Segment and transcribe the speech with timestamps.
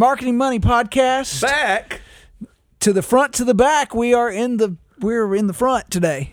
[0.00, 1.42] Marketing Money Podcast.
[1.42, 2.00] back.
[2.80, 3.94] To the front, to the back.
[3.94, 6.32] We are in the we're in the front today.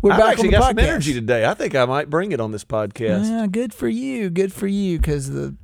[0.00, 0.68] We're I've back actually on the got podcast.
[0.68, 1.44] some energy today.
[1.44, 3.28] I think I might bring it on this podcast.
[3.28, 4.30] Yeah, good for you.
[4.30, 4.96] Good for you.
[4.98, 5.54] Because the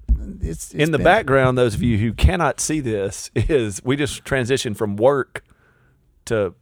[0.42, 3.96] it's, it's In the been- background, those of you who cannot see this, is we
[3.96, 5.42] just transitioned from work
[6.26, 6.54] to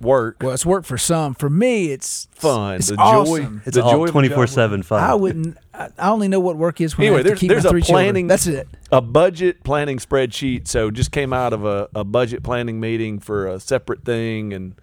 [0.00, 0.36] work.
[0.40, 1.34] Well, it's work for some.
[1.34, 2.76] For me, it's Fun.
[2.76, 3.02] It's the joy.
[3.02, 3.62] awesome.
[3.66, 4.34] It's the all joy of the twenty job.
[4.36, 5.02] four seven fun.
[5.02, 5.58] I wouldn't.
[5.74, 7.64] I, I only know what work is when Anyway, I have to there's keep there's
[7.64, 8.04] my a three children.
[8.04, 8.26] planning.
[8.26, 8.68] That's it.
[8.92, 10.66] A budget planning spreadsheet.
[10.68, 14.74] So just came out of a, a budget planning meeting for a separate thing, and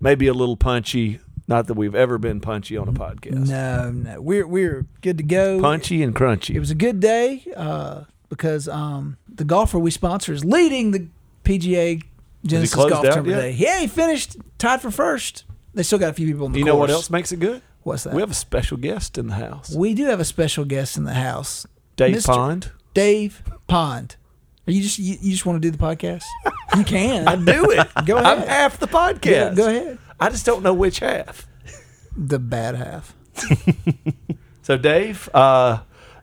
[0.00, 1.20] maybe a little punchy.
[1.48, 3.48] Not that we've ever been punchy on a podcast.
[3.48, 5.60] No, no, we're we're good to go.
[5.60, 6.54] Punchy and crunchy.
[6.54, 11.08] It was a good day uh, because um, the golfer we sponsor is leading the
[11.44, 12.02] PGA
[12.44, 13.50] Genesis closed Golf out Tournament yet?
[13.50, 13.56] today.
[13.56, 15.44] Yeah, he finished tied for first.
[15.74, 16.96] They still got a few people in the you know what course.
[16.96, 17.62] else makes it good?
[17.82, 18.14] What's that?
[18.14, 19.74] We have a special guest in the house.
[19.74, 22.26] We do have a special guest in the house, Dave Mr.
[22.26, 22.72] Pond.
[22.94, 24.16] Dave Pond.
[24.66, 26.24] Are you just you, you just want to do the podcast?
[26.76, 27.26] You can.
[27.26, 27.88] I do it.
[28.06, 28.48] Go I'm ahead.
[28.48, 29.56] half the Go, podcast.
[29.56, 29.98] go ahead.
[30.20, 31.48] I just don't know which half.
[32.16, 33.12] The bad half.
[34.62, 35.78] So Dave, uh,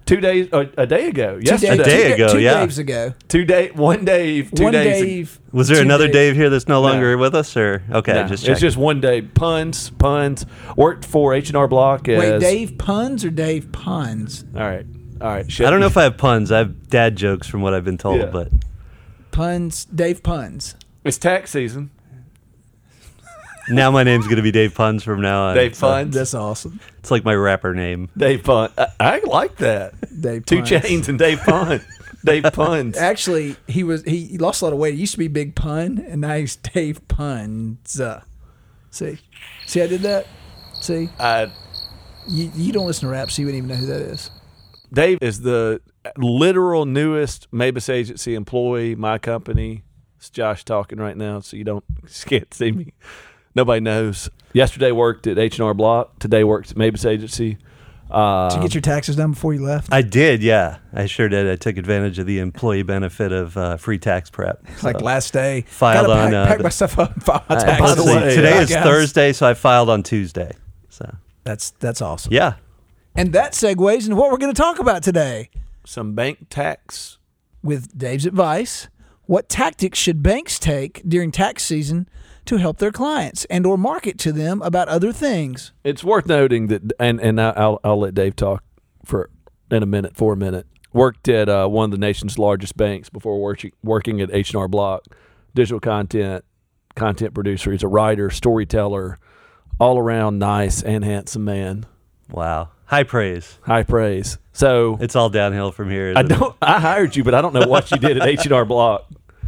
[0.08, 2.66] two days, uh, a day ago, Two yesterday, days- day two, ago, two yeah.
[2.66, 3.14] days ago.
[3.28, 5.02] two day, one Dave, two One days.
[5.04, 5.40] Dave.
[5.52, 6.14] Was there another days.
[6.14, 6.90] Dave here that's no No.
[6.90, 8.14] longer with us, or okay?
[8.14, 9.22] No, just it's just one day.
[9.22, 10.46] Puns, puns.
[10.76, 12.18] Worked for H and R Block as.
[12.20, 14.44] Wait, Dave Puns or Dave Puns?
[14.56, 14.86] All right,
[15.22, 15.62] all right.
[15.62, 16.52] I don't know if I have puns.
[16.52, 18.26] I have dad jokes from what I've been told, Yeah.
[18.28, 18.50] but
[19.32, 19.86] Puns.
[19.86, 20.76] Dave Puns.
[21.04, 21.92] it's tax season.
[23.70, 25.56] Now my name's gonna be Dave Puns from now on.
[25.56, 26.16] Dave So Puns.
[26.16, 26.80] That's awesome.
[27.00, 28.10] It's like my rapper name.
[28.18, 28.72] Dave Pun.
[28.78, 29.94] I, I like that.
[30.22, 30.70] Dave Two Puns.
[30.70, 31.82] chains and Dave Pun.
[32.26, 32.98] Dave Puns.
[32.98, 34.96] Actually, he was he, he lost a lot of weight.
[34.96, 38.00] He used to be Big Pun, and now he's Dave Puns.
[38.92, 39.18] See,
[39.66, 40.26] see, I did that.
[40.82, 41.52] See, I,
[42.28, 44.30] you, you don't listen to rap, so you wouldn't even know who that is.
[44.94, 45.82] Dave is the
[46.18, 48.96] literal newest Mabus agency employee.
[48.96, 49.84] My company.
[50.18, 52.94] It's Josh talking right now, so you don't you can't see me.
[53.58, 54.30] Nobody knows.
[54.54, 56.20] Yesterday worked at H and R Block.
[56.20, 57.58] Today worked at Mabus agency.
[58.10, 59.92] Uh, Did you get your taxes done before you left?
[59.92, 60.78] I did, yeah.
[60.94, 61.50] I sure did.
[61.50, 64.62] I took advantage of the employee benefit of uh, free tax prep.
[64.70, 65.62] It's like last day.
[65.68, 67.16] Filed Gotta on, pack, uh, pack the- my stuff up.
[67.16, 67.80] and my I- taxes.
[67.80, 68.70] by the way, today Bye, is.
[68.70, 70.52] Thursday, so I filed on Tuesday.
[70.90, 72.32] So That's that's awesome.
[72.32, 72.54] yeah,
[73.16, 75.50] And that segues into what we're going to talk about today
[75.84, 77.18] some bank tax.
[77.64, 78.88] with Dave's advice.
[79.26, 82.08] What tactics should banks take during tax season
[82.48, 85.72] to help their clients and or market to them about other things?
[85.84, 88.64] It's worth noting that, and and I- I'll I'll let Dave talk
[89.06, 89.30] for
[89.72, 90.66] in a minute, for a minute.
[90.94, 94.60] Worked at uh, one of the nation's largest banks before working working at H and
[94.62, 95.04] R Block,
[95.54, 96.44] digital content,
[96.96, 97.72] content producer.
[97.72, 99.20] He's a writer, storyteller,
[99.80, 101.86] all around nice and handsome man.
[102.32, 103.60] wow, high praise.
[103.64, 104.38] High praise.
[104.54, 106.14] So It's all downhill from here.
[106.16, 106.40] I isn't it?
[106.40, 106.56] don't.
[106.62, 109.06] I hired you, but I don't know what you did at H and R Block.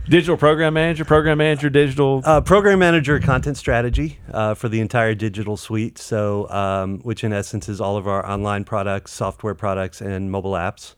[0.09, 2.23] Digital program manager, program manager, digital.
[2.25, 5.99] Uh, program manager, content strategy uh, for the entire digital suite.
[5.99, 10.53] So, um, which in essence is all of our online products, software products, and mobile
[10.53, 10.95] apps.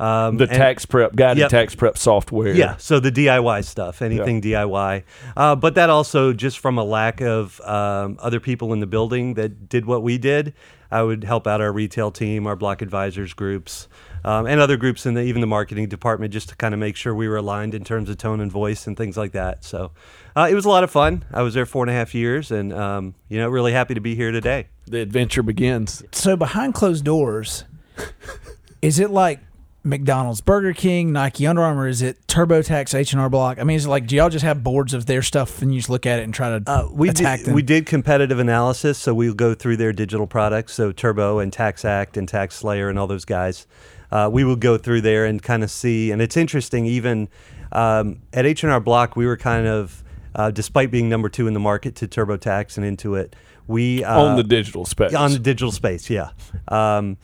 [0.00, 1.50] Um, the and- tax prep, guided Yep.
[1.50, 2.54] tax prep software.
[2.54, 5.02] Yeah, so the DIY stuff, anything DIY.
[5.36, 9.34] Uh, but that also just from a lack of um, other people in the building
[9.34, 10.54] that did what we did.
[10.90, 13.86] I would help out our retail team, our block advisors groups,
[14.24, 16.96] um, and other groups in the even the marketing department, just to kind of make
[16.96, 19.62] sure we were aligned in terms of tone and voice and things like that.
[19.64, 19.92] So
[20.34, 21.24] uh, it was a lot of fun.
[21.32, 24.00] I was there four and a half years, and um, you know, really happy to
[24.00, 24.66] be here today.
[24.86, 26.02] The adventure begins.
[26.10, 27.64] So behind closed doors,
[28.82, 29.38] is it like
[29.82, 31.88] McDonald's, Burger King, Nike, Under Armour?
[31.88, 33.58] Is it TurboTax, H and R Block?
[33.58, 35.80] I mean, is it like do y'all just have boards of their stuff and you
[35.80, 37.54] just look at it and try to Uh, we attack did, them?
[37.54, 42.16] we did competitive analysis, so we'll go through their digital products, so Turbo and TaxAct
[42.16, 43.66] and TaxSlayer and all those guys.
[44.12, 46.84] Uh, we will go through there and kind of see, and it's interesting.
[46.84, 47.28] Even
[47.72, 50.02] um, at H and R Block, we were kind of,
[50.34, 53.32] uh, despite being number two in the market to TurboTax and Intuit,
[53.66, 55.14] we uh, on the digital space.
[55.14, 56.30] on the digital space, yeah.
[56.68, 57.16] Um,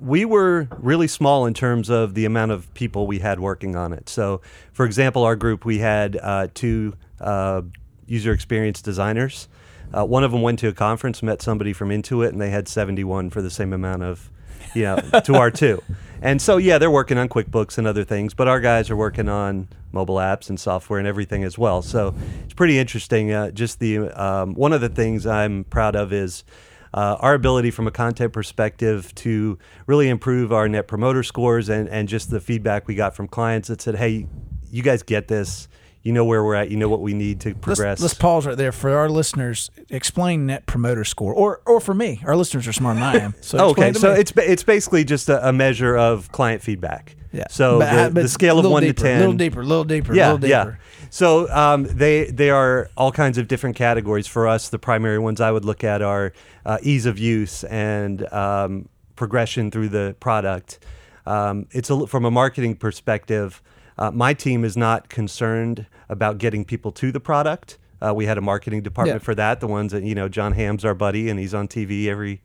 [0.00, 3.92] we were really small in terms of the amount of people we had working on
[3.92, 4.08] it.
[4.08, 4.40] So,
[4.72, 7.62] for example, our group, we had uh, two uh,
[8.06, 9.48] user experience designers.
[9.92, 12.68] Uh, one of them went to a conference, met somebody from Intuit, and they had
[12.68, 14.30] 71 for the same amount of
[14.74, 15.82] you know, to R2.
[16.22, 19.28] And so, yeah, they're working on QuickBooks and other things, but our guys are working
[19.28, 21.82] on mobile apps and software and everything as well.
[21.82, 22.14] So
[22.44, 23.32] it's pretty interesting.
[23.32, 26.44] Uh, just the um, one of the things I'm proud of is
[26.92, 31.88] uh, our ability from a content perspective to really improve our net promoter scores and,
[31.88, 34.26] and just the feedback we got from clients that said, hey,
[34.70, 35.68] you guys get this.
[36.02, 36.70] You know where we're at.
[36.70, 38.00] You know what we need to progress.
[38.00, 39.70] Let's, let's pause right there for our listeners.
[39.90, 43.34] Explain net promoter score, or or for me, our listeners are smarter than I am.
[43.42, 44.20] So Oh, okay, so me.
[44.20, 47.16] it's it's basically just a, a measure of client feedback.
[47.32, 47.44] yeah.
[47.50, 49.16] So But- the, but the scale of one deeper, to ten.
[49.16, 50.64] a little deeper, a little deeper, yeah, little yeah.
[50.64, 50.78] deeper.
[51.10, 54.70] So um, they they are all kinds of different categories for us.
[54.70, 56.32] The primary ones I would look at are
[56.64, 60.78] uh, ease of use and um, progression through the product.
[61.26, 63.60] Um, it's a, from a marketing perspective.
[64.00, 67.78] Uh, my team is not concerned about getting people to the product.
[68.00, 69.24] Uh, we had a marketing department Yeah.
[69.24, 69.60] for that.
[69.60, 72.40] The ones that you know, Jon Hamm's our buddy, and he's on TV every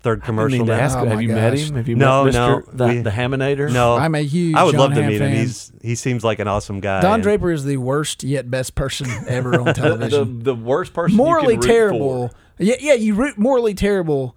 [0.00, 0.58] third I commercial.
[0.60, 0.80] need to now.
[0.80, 1.74] ask, Oh have my you met him?
[1.74, 2.76] Have you No, met no, Mr.
[2.76, 3.72] the, we- the Haminator?
[3.72, 5.32] No, I'm a huge I would John love to Hamm meet him.
[5.32, 7.00] He's he seems like an awesome guy.
[7.00, 10.38] Don and- Draper is the worst yet best person ever on television.
[10.38, 11.12] the, the worst person.
[11.18, 12.28] you morally can root terrible.
[12.28, 12.34] for.
[12.58, 14.36] Yeah, yeah, you root morally terrible,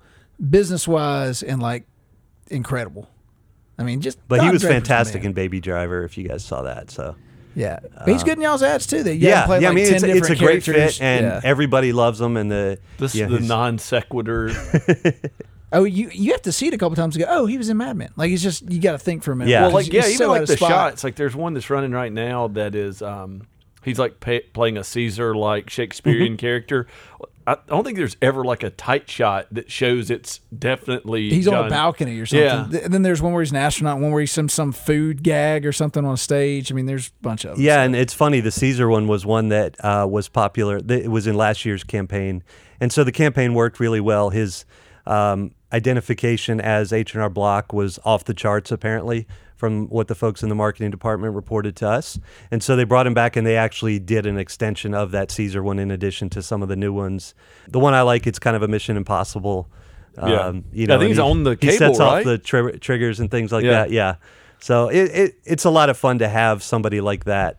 [0.49, 1.85] business wise, and like
[2.49, 3.07] incredible.
[3.77, 4.17] I mean, just.
[4.27, 5.27] But he was Draper's fantastic man.
[5.27, 6.03] in Baby Driver.
[6.03, 7.15] If you guys saw that, so
[7.55, 9.03] Yeah, But he's good in y'all's ads too.
[9.03, 9.69] They yeah, play yeah.
[9.69, 10.97] like I mean, 10 it's, it's a great characters.
[10.97, 11.41] fit, and Yeah.
[11.43, 12.37] everybody loves him.
[12.37, 14.51] And the This yeah, the non sequitur.
[15.71, 17.25] oh, you you have to see it a couple times to go.
[17.27, 18.11] Oh, he was in Mad Men.
[18.15, 19.51] Like it's just you got to think for a minute.
[19.51, 19.63] Yeah.
[19.63, 20.69] well, like yeah, even so like the spot.
[20.69, 21.03] shots.
[21.03, 23.41] Like there's one that's running right now that is um
[23.85, 26.37] he's like pay, playing a Caesar like Shakespearean Mm-hmm.
[26.37, 26.87] character.
[27.47, 31.67] I don't think there's ever like a tight shot that shows it's definitely He's on
[31.67, 32.43] a balcony or something.
[32.43, 32.85] Yeah.
[32.85, 35.63] And then there's one where he's an astronaut, one where he's some some food gag
[35.63, 36.71] or something on a stage.
[36.71, 37.63] I mean, there's a bunch of them.
[37.63, 38.39] Yeah, and it's funny.
[38.39, 40.77] The Caesar one was one that uh, was popular.
[40.77, 42.43] It was in last year's campaign,
[42.79, 44.31] and so the campaign worked really well.
[44.31, 44.65] His
[45.05, 50.15] um, identification as H and R Block was off the charts, apparently, from what the
[50.15, 52.19] folks in the marketing department reported to us.
[52.51, 55.63] And so they brought him back, and they actually did an extension of that Caesar
[55.63, 57.33] one in addition to some of the new ones.
[57.69, 59.69] The one I like, it's kind of a Mission Impossible.
[60.17, 60.23] Yeah.
[60.39, 62.19] Um, you I know, think he's and he- on the he sets right?
[62.19, 63.71] off the tri- triggers and things like Yeah.
[63.71, 63.91] that.
[63.91, 64.15] Yeah.
[64.59, 67.57] So it, it it's a lot of fun to have somebody like that,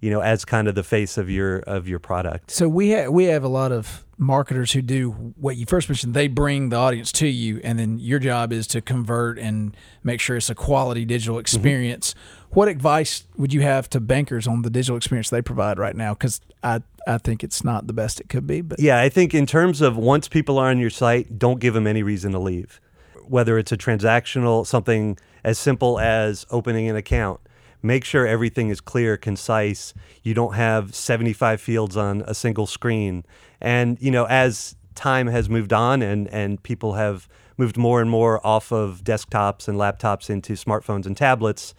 [0.00, 2.52] you know, as kind of the face of your of your product.
[2.52, 6.14] So we have we have a lot of marketers who do what you first mentioned.
[6.14, 10.20] They bring the audience to you, and then your job is to convert and make
[10.20, 11.40] sure it's a quality digital mm-hmm.
[11.40, 12.14] experience.
[12.50, 16.14] What advice would you have to bankers on the digital experience they provide right now?
[16.14, 18.62] Because I I think it's not the best it could be.
[18.62, 21.74] But Yeah, I think in terms of once people are on your site, don't give
[21.74, 22.80] them any reason to leave.
[23.26, 27.40] Whether it's a transactional, something as simple as opening an account,
[27.86, 29.94] make sure everything is clear, concise.
[30.22, 33.24] You don't have 75 fields on a single screen.
[33.60, 38.10] And, you know, as time has moved on and, and people have moved more and
[38.10, 41.74] more off of desktops and laptops into smartphones and tablets,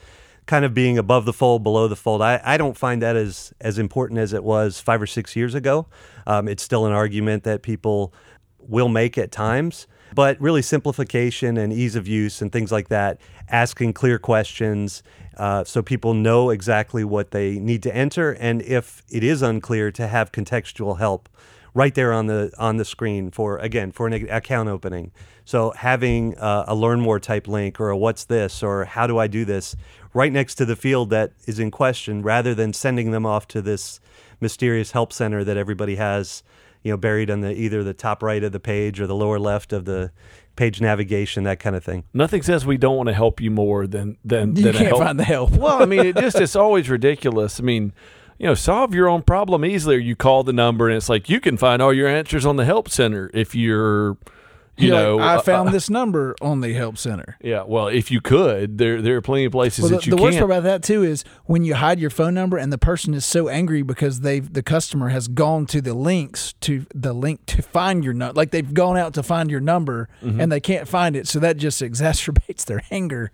[0.45, 2.21] kind of being above the fold, below the fold.
[2.21, 5.53] I, I don't find that as as important as it was five or six years
[5.53, 5.88] ago.
[6.25, 8.13] Um, it's still an argument that people
[8.60, 13.19] will make at times, but really simplification and ease of use and things like that,
[13.50, 15.04] asking clear questions
[15.38, 19.92] uh, so people know exactly what they need to enter, and if it is unclear,
[19.92, 21.30] to have contextual help
[21.74, 25.12] right there on the on the screen for again for an account opening.
[25.45, 29.27] So having a learn more type link or a what's this or how do I
[29.27, 29.75] do this
[30.13, 33.62] right next to the field that is in question, rather than sending them off to
[33.62, 34.00] this
[34.41, 36.43] mysterious help center that everybody has,
[36.84, 39.39] you know, buried on the either the top right of the page or the lower
[39.39, 40.12] left of the
[40.55, 42.03] page navigation, that kind of thing.
[42.13, 45.03] Nothing says we don't want to help you more than than you than can't help.
[45.03, 45.51] find the help.
[45.53, 47.60] well, I mean, it just it's always ridiculous.
[47.60, 47.93] I mean,
[48.38, 49.96] you know, solve your own problem easily.
[49.96, 52.57] Or you call the number, and it's like you can find all your answers on
[52.57, 54.17] the help center if you're,
[54.77, 57.38] you You're know, like, I uh, found uh, this number on the help center.
[57.41, 60.15] Yeah, well, if you could, there there are plenty of places Well, that the, you
[60.15, 62.77] the worst part about that too is when you hide your phone number and the
[62.77, 67.13] person is so angry because they've the customer has gone to the links to the
[67.13, 70.41] link to find your number, like they've gone out to find your number Mm-hmm.
[70.41, 73.31] and they can't find it, so that just exacerbates their anger.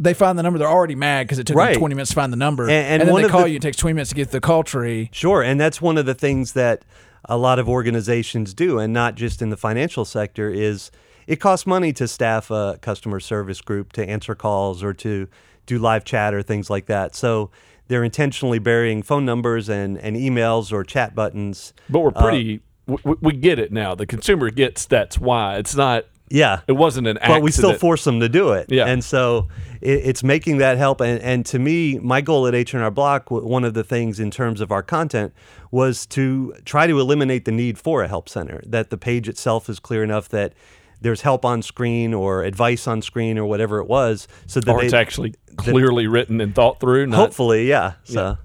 [0.00, 1.72] They find the number, they're already mad because it took Right.
[1.72, 3.56] them twenty minutes to find the number, And- and then one they call the- you.
[3.56, 5.08] It takes twenty minutes to get the call tree.
[5.12, 6.82] Sure, and that's one of the things that
[7.24, 10.90] a lot of organizations do, and not just in the financial sector, is
[11.26, 15.28] it costs money to staff a customer service group to answer calls or to
[15.66, 17.14] do live chat or things like that.
[17.14, 17.50] So
[17.88, 21.72] they're intentionally burying phone numbers and, and emails or chat buttons.
[21.90, 22.60] but we're Uh, pretty.
[22.86, 23.94] we, we get it now.
[23.94, 26.04] The consumer gets that's why it's not.
[26.30, 26.60] Yeah.
[26.66, 27.40] It wasn't an accident.
[27.40, 28.70] but we still force them to do it.
[28.70, 28.86] Yeah.
[28.86, 29.48] And so
[29.80, 31.00] it, it's making that help.
[31.00, 34.60] And, and to me, my goal at H&R Block, one of the things in terms
[34.60, 35.32] of our content
[35.70, 39.68] was to try to eliminate the need for a help center, that the page itself
[39.68, 40.54] is clear enough that
[41.00, 44.80] there's help on screen or advice on screen or whatever it was, so that or
[44.80, 47.06] they, it's actually clearly written and thought through.
[47.06, 47.92] Not, hopefully, yeah.
[48.04, 48.36] So,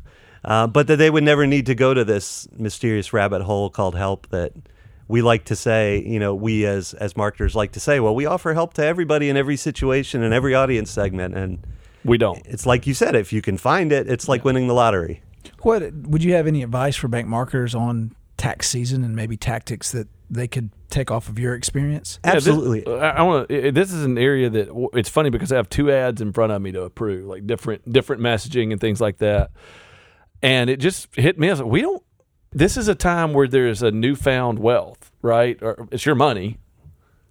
[0.45, 3.95] Uh, but that they would never need to go to this mysterious rabbit hole called
[3.95, 4.51] help that
[5.07, 6.03] we like to say.
[6.05, 9.29] You know, we as as marketers like to say, well, we offer help to everybody
[9.29, 11.65] in every situation and every audience segment, and
[12.05, 12.41] we don't.
[12.45, 15.21] it's like you said, if you can find it, it's like winning the lottery.
[15.61, 19.91] What would you have any advice for bank marketers on tax season and maybe tactics
[19.91, 22.19] that they could take off of your experience?
[22.25, 22.85] Yeah, this- Absolutely.
[22.85, 23.71] Uh, I, I want to.
[23.71, 26.61] This is an area that it's funny because I have two ads in front of
[26.61, 29.51] me to approve, like different different messaging and things like that.
[30.41, 31.47] And it just hit me.
[31.47, 32.03] I was like, we don't.
[32.53, 35.57] This is a time where there's a newfound wealth, right?
[35.61, 36.57] Or it's your money.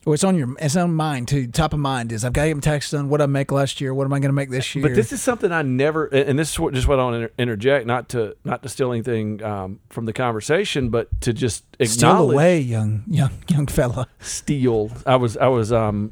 [0.04, 1.46] Well, it's on your it's on mind too.
[1.46, 3.08] Top of mind is I've got to get my taxes done.
[3.08, 3.94] What did I make last year?
[3.94, 4.82] What am I going to make this year?
[4.82, 7.40] But this is something I never, and this is what, just what I want to
[7.40, 12.32] interject, not to not to steal anything um, from the conversation, but to just Steal
[12.32, 14.08] away, young young young fella.
[14.18, 14.90] steal.
[15.06, 16.10] I was I was um,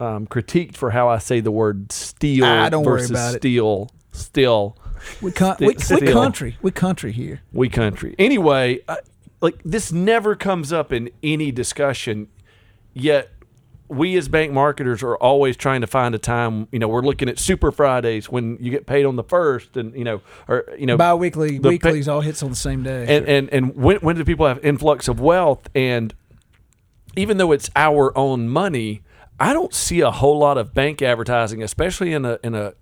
[0.00, 3.38] um, critiqued for how I say the word steal Ah, don't worry versus about it.
[3.38, 3.90] steal.
[4.10, 4.76] Still,
[5.20, 6.58] We con- Sti- we, we country.
[6.62, 7.42] We country here.
[7.52, 8.14] we country.
[8.18, 8.98] Anyway, I,
[9.40, 12.28] like this never comes up in any discussion,
[12.92, 13.30] yet
[13.88, 16.68] we as bank marketers are always trying to find a time.
[16.72, 19.94] You know, we're looking at Super Fridays when you get paid on the first, and
[19.94, 23.06] you know, or you know, Bi-weekly, the pa- all hits on the same day.
[23.16, 26.14] and and and when when do people have influx of wealth and
[27.16, 29.02] even though it's our own money
[29.38, 32.72] i don't see a whole lot of bank advertising especially in a in a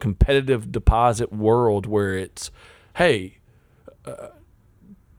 [0.00, 2.50] competitive deposit world where it's
[2.96, 3.38] hey
[4.06, 4.28] uh,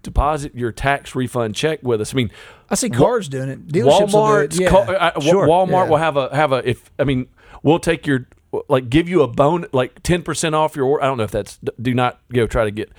[0.03, 2.31] deposit your tax refund check with us i mean
[2.69, 3.67] I see cars doing it.
[3.67, 4.69] Dealerships will do Yeah.
[4.69, 5.45] ca- uh, Sure.
[5.45, 5.89] Walmart Yeah.
[5.89, 7.27] will have a have a if I mean
[7.63, 8.27] we'll take your
[8.69, 11.03] like give you a bone like ten percent off your order.
[11.03, 12.89] I don't know if that's do not go try to get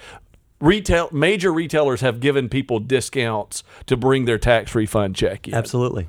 [0.60, 5.54] retail major retailers have given people discounts to bring their tax refund check in.
[5.54, 6.08] Absolutely.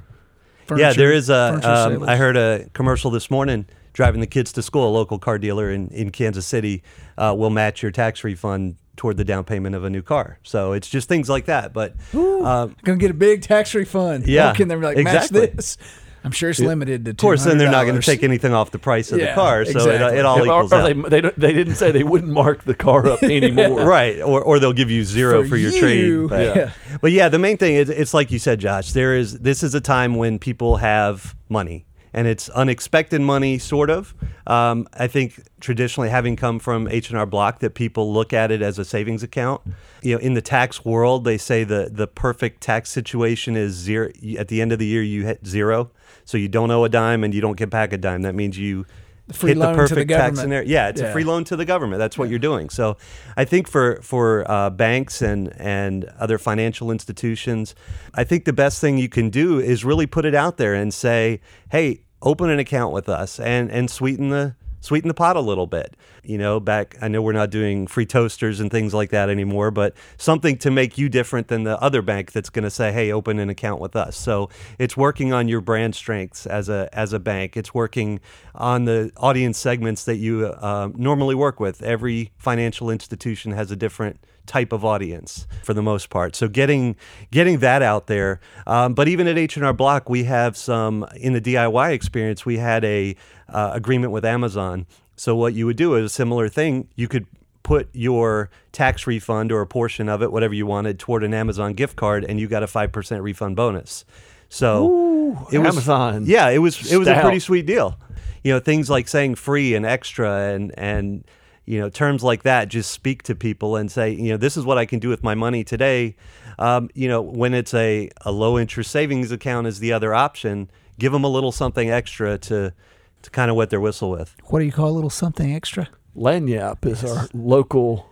[0.75, 1.61] yeah, there is a.
[1.63, 2.03] Um.
[2.03, 4.89] I heard a commercial this morning driving the kids to school.
[4.89, 6.83] A local car dealer in, in Kansas City
[7.17, 10.37] uh, will match your tax refund toward the down payment of a new car.
[10.43, 11.73] So it's just things like that.
[11.73, 14.27] But um, gonna get a big tax refund.
[14.27, 15.41] Yeah, Walk in there and be like, exactly.
[15.41, 15.77] match this.
[16.25, 17.11] I'm sure it's limited to.
[17.11, 19.65] of course, then they're not going to take anything off the price of the car.
[19.65, 20.19] So it, exactly.
[20.19, 21.09] it all Or- or equals out.
[21.09, 23.83] they, they, they didn't say they wouldn't mark the car up anymore.
[23.83, 25.79] right or, or they'll give you zero For for, your you.
[25.81, 26.71] trade but Yeah.
[27.01, 29.75] but yeah the main thing is it's like you said josh there is this is
[29.75, 34.13] a time when people have money and it's unexpected money sort of.
[34.45, 38.77] Um, i think traditionally having come from h&r block that people look at it as
[38.77, 39.61] a savings account.
[40.01, 44.11] You know in the tax world they say the the perfect tax situation is zero
[44.37, 45.91] at the end of the year you hit zero.
[46.25, 48.21] So you don't owe a dime and you don't get back a dime.
[48.21, 48.85] That means you
[49.31, 50.37] hit the loan to the perfect tax government.
[50.39, 50.67] scenario.
[50.69, 51.07] Yeah, it's Yeah.
[51.07, 51.99] a free loan to the government.
[51.99, 52.69] That's what you're doing.
[52.69, 52.97] So,
[53.37, 57.75] I think for for uh, banks and and other financial institutions,
[58.13, 60.93] I think the best thing you can do is really put it out there and
[60.93, 61.39] say,
[61.71, 65.67] "Hey, open an account with us and and sweeten the sweeten the pot a little
[65.67, 69.29] bit." You know, back I know we're not doing free toasters and things like that
[69.29, 72.91] anymore, but something to make you different than the other bank that's going to say,
[72.91, 76.89] "Hey, open an account with us." So, it's working on your brand strengths as a
[76.93, 77.57] as a bank.
[77.57, 78.19] It's working
[78.55, 81.81] on the audience segments that you uh, normally work with.
[81.81, 86.35] Every financial institution has a different type of audience for the most part.
[86.35, 86.95] So getting
[87.31, 88.39] getting that out there.
[88.67, 92.45] Um, but even at H and R Block, we have some in the DIY experience.
[92.45, 93.15] We had a
[93.49, 94.85] uh, agreement with Amazon.
[95.15, 96.87] So what you would do is a similar thing.
[96.95, 97.27] You could
[97.61, 101.73] put your tax refund or a portion of it, whatever you wanted, toward an Amazon
[101.73, 104.05] gift card, and you got a five percent refund bonus.
[104.49, 106.25] So it was Amazon.
[106.27, 107.97] Yeah, it was it was a pretty sweet deal.
[108.43, 111.23] You know, things like saying free and extra and and
[111.65, 114.65] you know terms like that just speak to people and say, you know, this is
[114.65, 116.15] what I can do with my money today.
[116.59, 120.69] Um, you know, when it's a a low interest savings account is the other option,
[120.99, 122.73] give them a little something extra to
[123.21, 124.35] to kind of wet their whistle with.
[124.45, 125.89] What do you call a little something extra?
[126.15, 128.09] Lagniappe is our local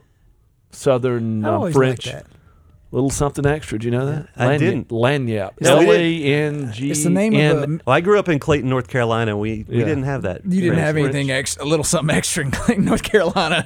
[0.72, 2.26] southern I um, French like that.
[2.94, 3.80] Little something extra.
[3.80, 4.28] Do you know that?
[4.36, 4.90] I didn't.
[4.90, 5.54] Lagniappe.
[5.58, 6.92] It's the- L a n g.
[6.92, 7.68] It's the name of a.
[7.86, 9.38] Well, I grew up in Clayton, North Carolina.
[9.38, 9.86] We we Yeah.
[9.86, 10.44] didn't have that.
[10.44, 13.66] You didn't French- have anything French- extra, a little something extra in Clayton, North Carolina.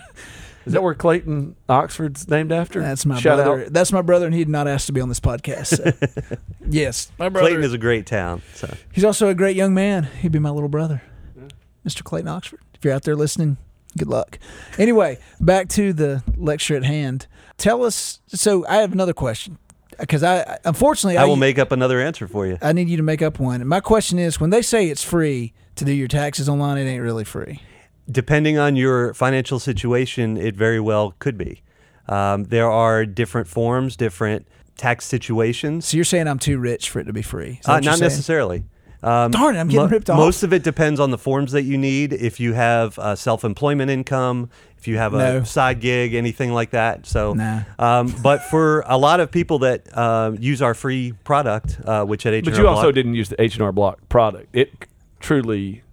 [0.68, 2.82] Is that where Clayton, Oxford's named after?
[2.82, 3.66] That's my Shout brother.
[3.66, 3.74] out.
[3.74, 5.68] That's my brother, and he did not ask to be on this podcast.
[5.78, 6.36] so.
[6.70, 7.48] yes, my brother.
[7.50, 8.42] Clayton is a great town.
[8.56, 10.04] So He's also a great young man.
[10.22, 11.02] He'd be my little brother,
[11.88, 12.04] Mr.
[12.04, 12.60] Clayton Oxford.
[12.74, 13.58] If you're out there listening,
[13.98, 14.40] good luck.
[14.78, 17.28] Anyway, back to the lecture at hand.
[17.58, 18.20] Tell us.
[18.28, 19.58] So I have another question
[20.00, 22.58] because I unfortunately I will make up another answer for you.
[22.62, 23.62] I need you to make up one.
[23.62, 26.86] And my question is, when they say it's free to do your taxes online, it
[26.90, 27.62] ain't really free.
[28.10, 31.62] depending on your financial situation, it very well could be.
[32.08, 34.48] Um, there are different forms, different
[34.78, 35.88] tax situations.
[35.88, 37.62] So you're saying I'm too rich for it to be free?
[37.66, 38.00] Uh, not saying?
[38.02, 38.66] necessarily.
[39.06, 40.18] Um, Darn it, I'm getting mo- ripped off.
[40.18, 42.12] Most of it depends on the forms that you need.
[42.14, 45.44] If you have uh, self-employment income, if you have a No.
[45.44, 47.06] side gig, anything like that.
[47.06, 47.62] So, Nah.
[47.78, 52.26] um, but for a lot of people that uh, use our free product, uh, which
[52.26, 54.48] at H&R But you also Block- didn't use the H and R Block product.
[54.54, 54.74] It
[55.20, 55.84] truly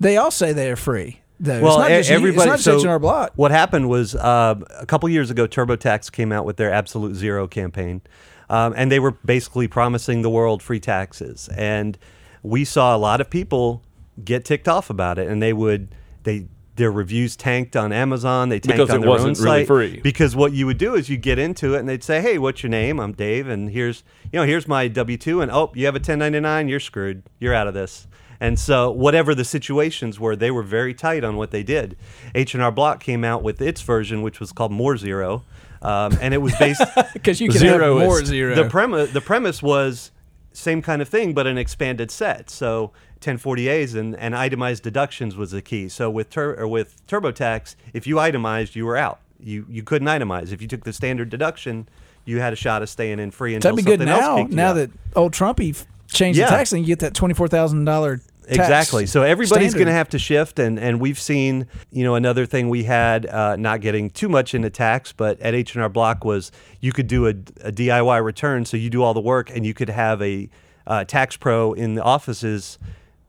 [0.00, 1.20] They all say they are free.
[1.40, 1.60] Though.
[1.60, 2.36] Well, it's not e- just you- everybody.
[2.38, 3.32] It's not so just H&R Block.
[3.36, 7.46] What happened was uh, a couple years ago, TurboTax came out with their Absolute Zero
[7.48, 8.00] campaign,
[8.48, 11.48] um, and they were basically promising the world free taxes.
[11.56, 11.98] And
[12.44, 13.82] we saw a lot of people
[14.24, 15.88] get ticked off about it, and they would
[16.22, 16.46] they
[16.76, 18.48] their reviews tanked on Amazon.
[18.48, 20.00] They tanked Because on it their wasn't own really site free.
[20.02, 22.62] because what you would do is you get into it, and they'd say, "Hey, what's
[22.62, 23.00] your name?
[23.00, 25.98] I'm Dave, and here's you know here's my W two, and oh, you have a
[25.98, 28.06] 1099, you're screwed, you're out of this."
[28.40, 31.96] And so, whatever the situations were, they were very tight on what they did.
[32.34, 35.44] H and R Block came out with its version, which was called More Zero,
[35.80, 36.82] um, and it was based.
[37.14, 38.54] Because you can Zero have more zero.
[38.56, 40.10] the premise the premise was
[40.54, 42.48] same kind of thing, but an expanded set.
[42.48, 45.88] So 1040As and, and itemized deductions was the key.
[45.88, 49.20] So with tur- or with TurboTax, if you itemized, you were out.
[49.40, 50.52] You you couldn't itemize.
[50.52, 51.88] If you took the standard deduction,
[52.24, 54.36] you had a shot of staying in free until That'd be good something else now.
[54.48, 56.46] you Now that old Trumpy f- changed Yeah.
[56.46, 58.20] the tax thing, you get that twenty four thousand dollar.
[58.48, 59.06] Exactly.
[59.06, 62.68] So everybody's going to have to shift, and and we've seen, you know, another thing
[62.68, 66.24] we had, uh, not getting too much into tax, but at H and R Block
[66.24, 69.64] was you could do a, a DIY return, so you do all the work, and
[69.64, 70.48] you could have a
[70.86, 72.78] uh, tax pro in the offices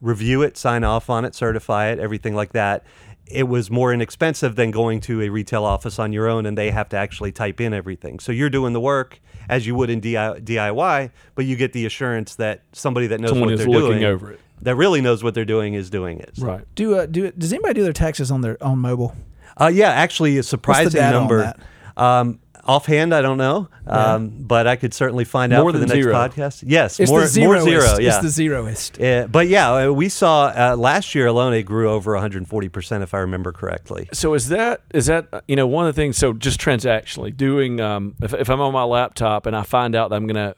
[0.02, 2.86] review it, sign off on it, certify it, everything like that.
[3.28, 6.70] It was more inexpensive than going to a retail office on your own, and they
[6.70, 8.20] have to actually type in everything.
[8.20, 9.20] So you're doing the work
[9.50, 13.50] as you would in DIY, but you get the assurance that somebody that knows Someone
[13.50, 14.40] what is they're looking doing over it.
[14.62, 16.32] That really knows what they're doing is doing it.
[16.38, 16.64] So- right.
[16.76, 19.16] Do uh, do does anybody do their taxes on their on mobile?
[19.60, 21.38] Uh, yeah, actually, a surprising data on number.
[21.42, 21.60] that?
[21.96, 25.94] Um, offhand, I don't know, um, but I could certainly find out for the next
[25.94, 26.14] zero.
[26.14, 26.64] podcast.
[26.68, 27.66] Yes, It's more, the more zeroist.
[27.86, 28.00] zero.
[28.00, 28.10] Yeah.
[28.16, 28.98] It's the zeroist.
[29.00, 33.04] Yeah, but yeah, uh, we saw uh, last year alone it grew over 140 percent,
[33.04, 34.10] if I remember correctly.
[34.12, 36.18] So is that is that uh, you know one of the things?
[36.18, 40.10] So just transactionally doing, um, if if I'm on my laptop and I find out
[40.10, 40.56] that I'm gonna,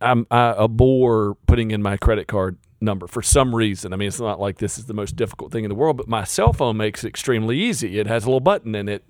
[0.00, 3.92] I'm I abhor putting in my credit card number for some reason.
[3.92, 6.08] I mean, it's not like this is the most difficult thing in the world, but
[6.08, 7.98] my cell phone makes it extremely easy.
[7.98, 9.04] It has a little button and it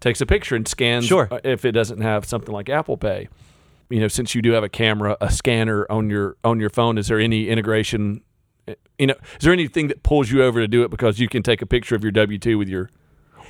[0.00, 1.06] takes a picture and scans.
[1.06, 1.26] Sure.
[1.30, 3.28] uh, If it doesn't have something like Apple Pay,
[3.90, 6.98] you know, since you do have a camera, a scanner on your on your phone,
[6.98, 8.22] is there any integration?
[8.68, 11.28] uh, You know, is there anything that pulls you over to do it because you
[11.28, 12.90] can take a picture of your W two with your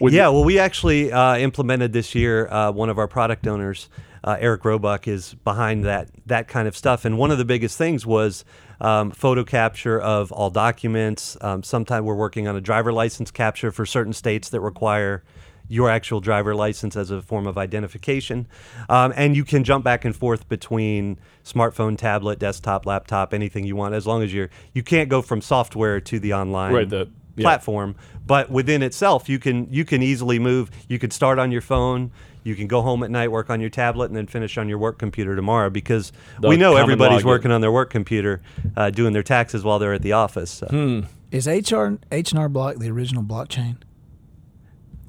[0.01, 2.47] with Yeah, well, we actually uh, implemented this year.
[2.49, 3.91] Uh, one of our product owners,
[4.25, 7.05] uh, Eric Roebuck, is behind that that kind of stuff.
[7.05, 8.45] And one of the biggest things was
[8.81, 11.37] um, photo capture of all documents.
[11.41, 15.23] Um, Sometimes we're working on a driver license capture for certain states that require
[15.71, 18.47] your actual driver license as a form of identification.
[18.89, 23.77] Um, and you can jump back and forth between smartphone, tablet, desktop, laptop, anything you
[23.77, 24.49] want, as long as you're.
[24.73, 27.45] You can't go from software to the online Right, the- yeah.
[27.45, 27.95] platform
[28.27, 32.11] but within itself you can you can easily move you could start on your phone
[32.45, 34.79] you can go home at night work on your tablet and then finish on your
[34.79, 37.27] work computer tomorrow because The we know everybody's login.
[37.27, 38.41] working on their work computer
[38.77, 40.67] uh, doing their taxes while they're at the office so.
[40.67, 41.01] Hmm.
[41.31, 43.77] Is HR H and R Block the original blockchain?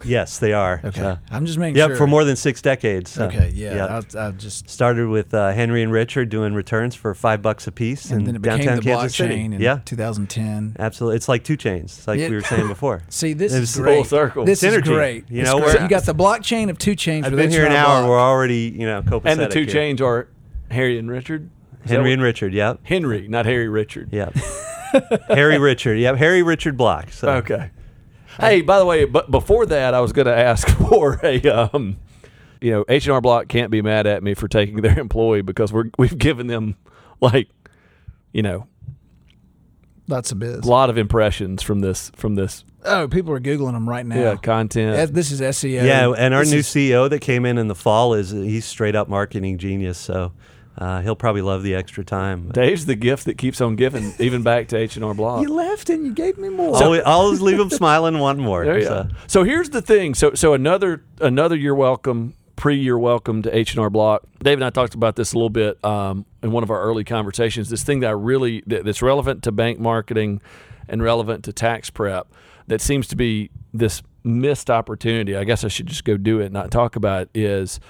[0.06, 1.96] Yes they are Okay, Uh, I'm just making yep sure.
[1.98, 4.16] for more than six decades Uh, Okay, yeah, yep.
[4.16, 7.72] I, I just started with uh, henry and richard doing returns for five bucks a
[7.72, 10.76] piece and in then it became downtown the kansas blockchain city in yeah 2010.
[10.80, 12.30] absolutely it's like two chains like Yeah.
[12.30, 13.96] we were saying before See, this It is was great.
[13.96, 14.46] full circle.
[14.46, 15.30] This is great.
[15.30, 15.66] You know, great.
[15.74, 17.26] we're- you got the blockchain of two chains.
[17.26, 18.10] i've been here an H&R hour Block.
[18.10, 19.70] we're already you know copacetic and the two here.
[19.70, 20.28] chains are
[20.72, 21.50] Harry and Richard.
[21.86, 24.10] Is henry and richard yep Henry, not Harry Richard.
[24.12, 24.36] Yep.
[25.30, 25.98] Harry Richard.
[26.00, 26.16] Yep.
[26.18, 27.12] Harry Richard Block.
[27.12, 27.70] So Okay.
[28.40, 31.98] Hey, by the way, but before that, I was going to ask for a, um,
[32.62, 35.42] you know, H and R Block can't be mad at me for taking their employee
[35.42, 36.76] because we're we've given them
[37.22, 37.50] like,
[38.34, 38.68] you know,
[40.08, 40.66] Lots of biz.
[40.66, 44.16] a lot of impressions from this from this Oh, people are googling them right now.
[44.16, 45.14] yeah content.
[45.14, 45.84] This is SEO.
[45.86, 48.66] yeah, and our This new is- CEO that came in in the fall is he's
[48.66, 49.98] straight up marketing genius.
[49.98, 50.32] So
[50.80, 52.50] uh, he'll probably love the extra time.
[52.52, 55.42] Dave's the gift that keeps on giving, even back to H and R Block.
[55.42, 56.78] You left and you gave me more.
[56.78, 58.64] So, I'll always leave him smiling, wanting more.
[58.64, 59.04] There you so.
[59.04, 59.10] go.
[59.28, 60.16] So here's the thing.
[60.16, 64.24] So so another another you're welcome pre you're welcome to H and R Block.
[64.42, 67.04] Dave and I talked about this a little bit um, in one of our early
[67.04, 67.70] conversations.
[67.70, 70.42] This thing that I really that, that's relevant to bank marketing
[70.88, 72.34] and relevant to tax prep
[72.68, 75.36] that seems to be this missed opportunity.
[75.36, 77.30] I guess I should just go do it and not talk about it.
[77.34, 77.82] Is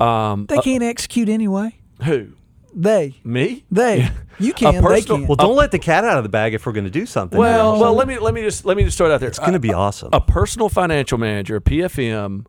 [0.00, 1.76] um, they can't execute anyway.
[2.02, 2.32] Who
[2.74, 3.14] They.
[3.24, 3.64] me?
[3.70, 4.10] They.
[4.38, 4.74] You can.
[4.74, 5.26] They personal- can.
[5.28, 7.38] Well, don't let the cat out of the bag if we're going to do something.
[7.38, 7.82] Well, here.
[7.82, 9.28] well, let me let me just let me just start out there.
[9.28, 10.08] it's going to be awesome.
[10.12, 12.46] a personal financial manager, a PFM,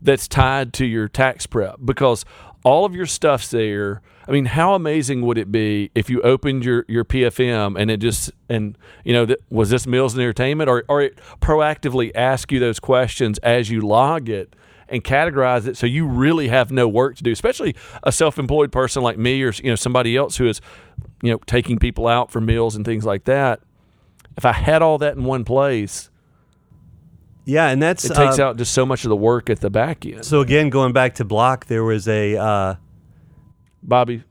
[0.00, 2.24] that's tied to your tax prep because
[2.64, 4.00] all of your stuff's there.
[4.26, 7.98] I mean, how amazing would it be if you opened your, your PFM and it
[7.98, 12.50] just and you know th- was this meals and entertainment or or it proactively ask
[12.50, 14.54] you those questions as you log it
[14.88, 19.02] and categorize it so you really have no work to do, especially a self-employed person
[19.02, 20.60] like me or you know somebody else who is
[21.22, 23.60] you know taking people out for meals and things like that.
[24.36, 26.10] If I had all that in one place,
[27.44, 29.70] Yeah, and that's it takes uh, out just so much of the work at the
[29.70, 30.24] back end.
[30.24, 32.74] So again, going back to Block, there was a uh,
[33.82, 34.24] Bobby,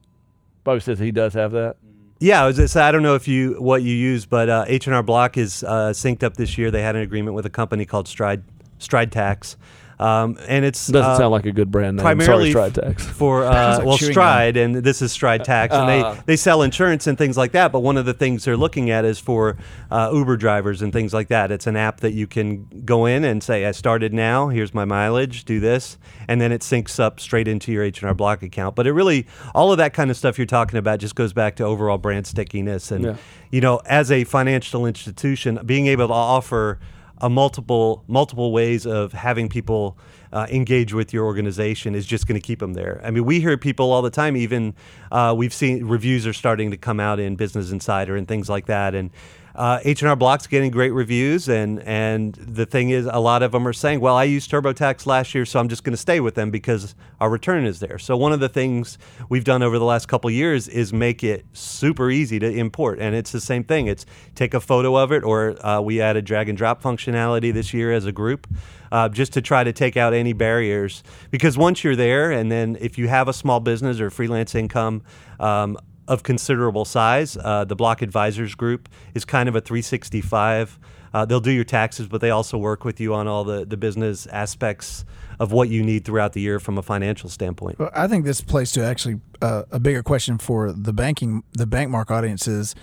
[0.64, 1.76] Bobby says he does have that.
[2.20, 2.44] yeah.
[2.44, 4.96] I was just, I don't know if you what you use, but uh, H and
[4.96, 6.72] R Block is uh, synced up this year.
[6.72, 8.44] They had an agreement with a company called Stride
[8.80, 9.58] Stride Tax,
[10.04, 12.04] um, and it's Doesn't uh, sound like a good brand name.
[12.04, 13.06] primarily Sorry, Stride Tax.
[13.06, 16.62] for uh, like well chewing Stride, and this is Stride Tax, and they they sell
[16.62, 17.72] insurance and things like that.
[17.72, 19.56] But one of the things they're looking at is for
[19.90, 21.52] uh, Uber drivers and things like that.
[21.52, 24.50] It's an app that you can go in and say, "I started now.
[24.50, 25.46] Here's my mileage.
[25.46, 28.76] Do this," and then it syncs up straight into your H and R Block account.
[28.76, 31.56] But it really, all of that kind of stuff you're talking about just goes back
[31.58, 33.16] to overall brand stickiness, and Yeah.
[33.52, 36.80] you know, as a financial institution, being able to offer
[37.24, 39.98] a multiple multiple ways of having people
[40.34, 43.02] uh, engage with your organization is just going to keep them there.
[43.04, 44.36] I mean, we hear people all the time.
[44.36, 44.76] Even
[45.12, 48.68] uh, we've seen reviews are starting to come out in Business Insider and things like
[48.68, 49.10] that, and.
[49.56, 53.68] Uh, H&R Block's getting great reviews, and and the thing is, a lot of them
[53.68, 56.34] are saying, "Well, I used TurboTax last year, so I'm just going to stay with
[56.34, 58.98] them because our return is there." So one of the things
[59.30, 63.16] we've done over the last couple years is make it super easy to import, and
[63.16, 63.86] it's the same thing.
[63.86, 67.76] It's take a photo of it, or uh, we added drag and drop functionality this
[67.76, 68.48] year as a group,
[68.92, 71.04] uh, just to try to take out any barriers.
[71.30, 75.04] Because once you're there, and then if you have a small business or freelance income.
[75.40, 77.38] Um, of considerable size.
[77.38, 80.80] Uh, the Block Advisors Group is kind of a 365.
[81.14, 83.78] Uh, they'll do your taxes, but they also work with you on all the, the
[83.78, 85.06] business aspects
[85.40, 87.78] of what you need throughout the year from a financial standpoint.
[87.80, 91.68] Well, I think this plays to actually uh, a bigger question for the banking, the
[91.68, 92.76] bank mark audience is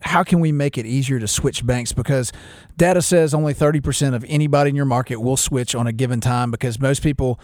[0.00, 1.92] how can we make it easier to switch banks?
[1.92, 2.32] Because
[2.76, 6.50] data says only 30% of anybody in your market will switch on a given time
[6.50, 7.40] because most people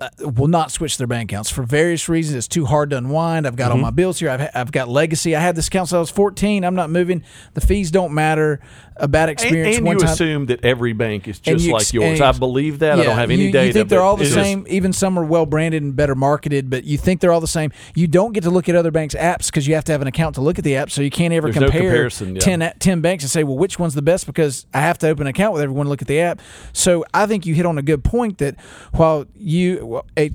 [0.00, 2.36] uh, will not switch their bank accounts for various reasons.
[2.36, 3.46] It's too hard to unwind.
[3.46, 3.76] I've got Mm-hmm.
[3.78, 4.30] all my bills here.
[4.30, 5.36] I've, I've got legacy.
[5.36, 6.64] I had this account since I was 14.
[6.64, 7.22] I'm not moving.
[7.54, 8.60] The fees don't matter.
[8.96, 10.12] A bad experience and one you time.
[10.12, 12.20] assume that every bank is just you like yours.
[12.20, 12.98] I believe that.
[12.98, 13.66] I don't have any you, data.
[13.68, 14.66] You think they're all the it's just- same.
[14.68, 17.72] Even some are well branded and better marketed, but you think they're all the same.
[17.94, 20.06] You don't get to look at other banks' apps because you have to have an
[20.08, 22.38] account to look at the app, so you can't ever no compare yeah.
[22.40, 25.22] 10, 10 banks and say, well, which one's the best because I have to open
[25.22, 26.40] an account with everyone to look at the app.
[26.74, 28.56] So I think you hit on a good point that
[28.92, 29.78] while you,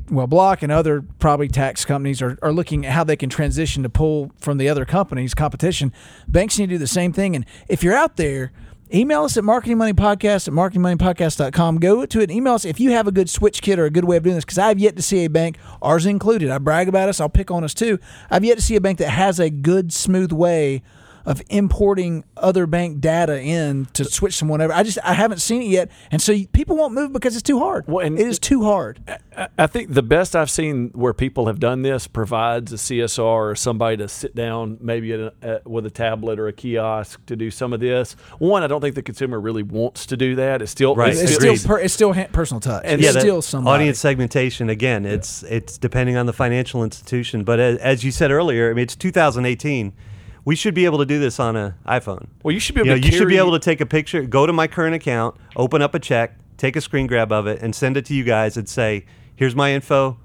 [0.10, 3.84] well, Block and other probably tax companies are, are looking at how they can transition
[3.84, 5.94] to pull from the other companies' competition,
[6.28, 7.36] banks need to do the same thing.
[7.36, 8.52] And if you're out there,
[8.94, 11.80] email us at marketingmoneypodcast at marketingmoneypodcast.com.
[11.80, 14.06] Go to it, email us if you have a good switch kit or a good
[14.06, 16.88] way of doing this, because I've yet to see a bank, ours included, I brag
[16.88, 18.00] about us, I'll pick on us too.
[18.30, 20.84] I've yet to see a bank that has a good, smooth way
[21.25, 24.71] of importing other bank data in to switch someone over.
[24.73, 27.59] I just I haven't seen it yet, and so people won't move because it's too
[27.59, 27.85] hard.
[27.88, 28.99] Well, and- it is too hard.
[29.07, 33.51] I- I think the best I've seen where people have done this provides a CSR
[33.51, 37.25] or somebody to sit down, maybe at a, at, with a tablet or a kiosk
[37.25, 38.15] to do some of this.
[38.39, 40.61] One, I don't think the consumer really wants to do that.
[40.61, 41.11] It's still Right.
[41.11, 42.83] It's, It's still, still per, it's still ha- personal touch.
[42.85, 45.05] And it's that still some audience segmentation again.
[45.05, 48.83] It's it's depending on the financial institution, but as, as you said earlier, I mean
[48.83, 49.91] it's 2018.
[50.45, 52.27] We should be able to do this on an iPhone.
[52.43, 53.08] well, you should be You, able know, to.
[53.08, 55.95] you should be able to take a picture, go to my current account, open up
[55.95, 58.69] a check, take a screen grab of it, and send it to you guys and
[58.69, 59.05] say,
[59.36, 60.17] "Here's my info.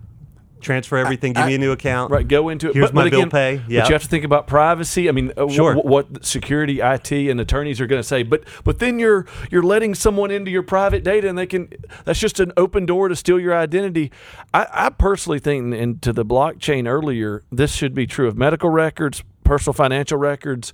[0.60, 1.32] Transfer everything.
[1.32, 2.12] Give I- me a new account.
[2.12, 2.74] Right, go into it.
[2.74, 3.62] Here's but, my but bill pay.
[3.66, 3.80] Yeah.
[3.80, 5.08] But you have to think about privacy.
[5.08, 5.72] I mean, uh, Sure.
[5.72, 8.22] wh- what security, IT, and attorneys are going to say.
[8.22, 11.68] But but then you're you're letting someone into your private data, and they can.
[12.04, 14.12] That's just an open door to steal your identity.
[14.52, 18.68] I, I personally think, and to the blockchain earlier, this should be true of medical
[18.68, 20.72] records, personal financial records.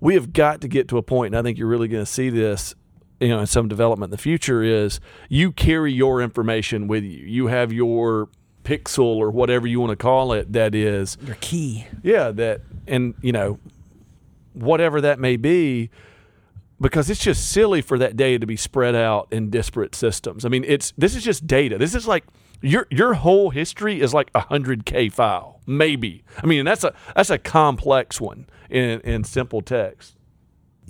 [0.00, 2.10] We have got to get to a point, and I think you're really going to
[2.10, 2.74] see this
[3.20, 7.18] you know, in some development in the future is you carry your information with you.
[7.26, 8.30] You have your
[8.64, 11.86] pixel or whatever you want to call it that is Your key.
[12.02, 13.58] yeah that and you know
[14.52, 15.88] whatever that may be
[16.78, 20.50] because it's just silly for that data to be spread out in disparate systems i
[20.50, 22.24] mean it's this is just data this is like
[22.62, 27.30] your your whole history is like a 100k file maybe i mean that's a that's
[27.30, 30.14] a complex one in in simple text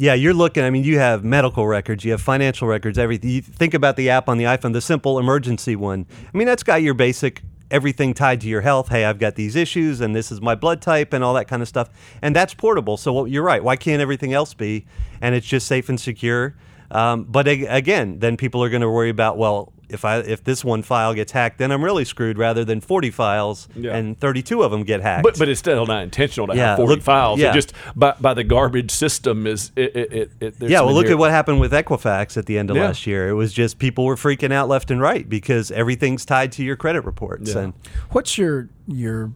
[0.00, 0.62] Yeah, you're looking.
[0.62, 3.30] I mean, you have medical records, you have financial records, everything.
[3.30, 6.06] You think about the app on the iPhone, the simple emergency one.
[6.32, 8.88] I mean, that's got your basic everything tied to your health.
[8.90, 11.62] Hey, I've got these issues, and this is my blood type, and all that kind
[11.62, 11.88] of stuff.
[12.22, 12.96] And that's portable.
[12.96, 13.62] So you're right.
[13.62, 14.86] Why can't everything else be?
[15.20, 16.54] And it's just safe and secure.
[16.90, 20.44] Um, but a- again, then people are going to worry about well, if I if
[20.44, 22.36] this one file gets hacked, then I'm really screwed.
[22.38, 23.96] Rather than 40 files Yeah.
[23.96, 25.22] and 32 of them get hacked.
[25.22, 27.40] But but it's still not intentional to Yeah, have forty look- files.
[27.40, 27.50] yeah.
[27.50, 30.92] It just by, by the garbage system is it it, it, it there's yeah, well,
[30.94, 32.84] look at what happened with Equifax at the end of Yeah.
[32.84, 33.28] last year.
[33.30, 36.76] It was just people were freaking out left and right because everything's tied to your
[36.76, 37.54] credit reports.
[37.54, 37.60] Yeah.
[37.60, 37.72] And
[38.10, 39.32] What's your your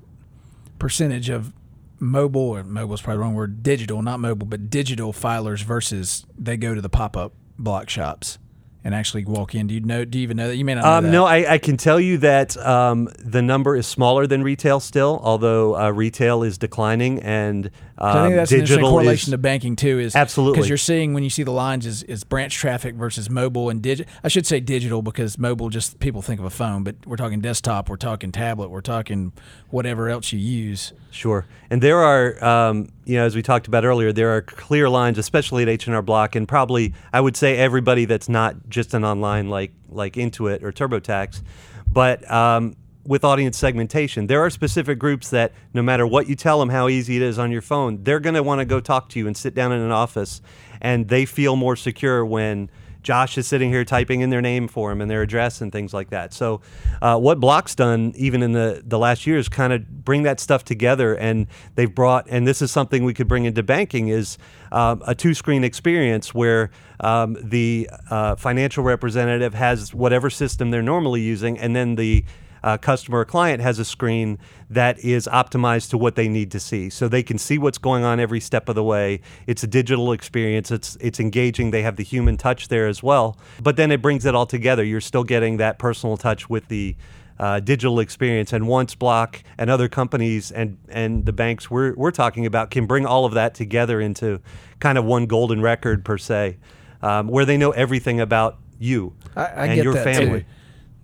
[0.79, 1.53] percentage of
[1.99, 6.27] mobile or mobile is probably the wrong word digital not mobile but digital filers versus
[6.37, 7.33] they go to the pop up
[7.63, 8.39] block shops
[8.85, 9.69] and actually walk in?
[9.69, 10.05] Do you know?
[10.05, 10.57] Do you even know that?
[10.57, 10.85] You may not.
[10.85, 11.11] Know Um, that.
[11.13, 15.21] no, I, I can tell you that um, the number is smaller than retail still,
[15.23, 17.71] although uh, retail is declining and
[18.03, 19.31] um, I think that's an interesting correlation is.
[19.31, 20.01] to banking too.
[20.01, 20.57] Is Absolutely.
[20.57, 23.81] because you're seeing when you see the lines is, is branch traffic versus mobile and
[23.81, 24.13] digital.
[24.25, 27.41] I should say digital because mobile just people think of a phone, but we're talking
[27.41, 29.33] desktop, we're talking tablet, we're talking
[29.71, 30.93] whatever else you use.
[31.13, 34.89] Sure, and there are, um, you know, as we talked about earlier, there are clear
[34.89, 38.69] lines, especially at H and R Block, and probably I would say everybody that's not
[38.69, 41.41] just an online like like Intuit or TurboTax,
[41.87, 46.61] but um, with audience segmentation, there are specific groups that no matter what you tell
[46.61, 49.09] them how easy it is on your phone, they're going to want to go talk
[49.11, 50.41] to you and sit down in an office,
[50.81, 52.71] and they feel more secure when.
[53.03, 55.93] Josh is sitting here typing in their name for them and their address and things
[55.93, 56.33] like that.
[56.33, 56.61] So,
[57.01, 60.39] uh, what Block's done, even in the, the last year, is kind of bring that
[60.39, 61.15] stuff together.
[61.15, 64.39] And they've brought, and this is something we could bring into banking, is
[64.71, 70.81] um, a two screen experience where um, the uh, financial representative has whatever system they're
[70.81, 72.25] normally using, and then the
[72.65, 74.39] uh, customer or client has a screen
[74.71, 78.05] that is optimized to what they need to see, so they can see what's going
[78.05, 79.21] on every step of the way.
[79.47, 80.71] It's a digital experience.
[80.71, 81.71] It's it's engaging.
[81.71, 84.85] They have the human touch there as well, but then it brings it all together.
[84.85, 86.97] You're still getting that personal touch with the
[87.39, 88.53] uh, digital experience.
[88.53, 92.87] And once Block and other companies and and the banks we're we're talking about can
[92.87, 94.41] bring all of that together into
[94.79, 96.59] kind of one golden record per se,
[97.03, 100.05] um, where they know everything about you I- I and your that,
[100.41, 100.45] too.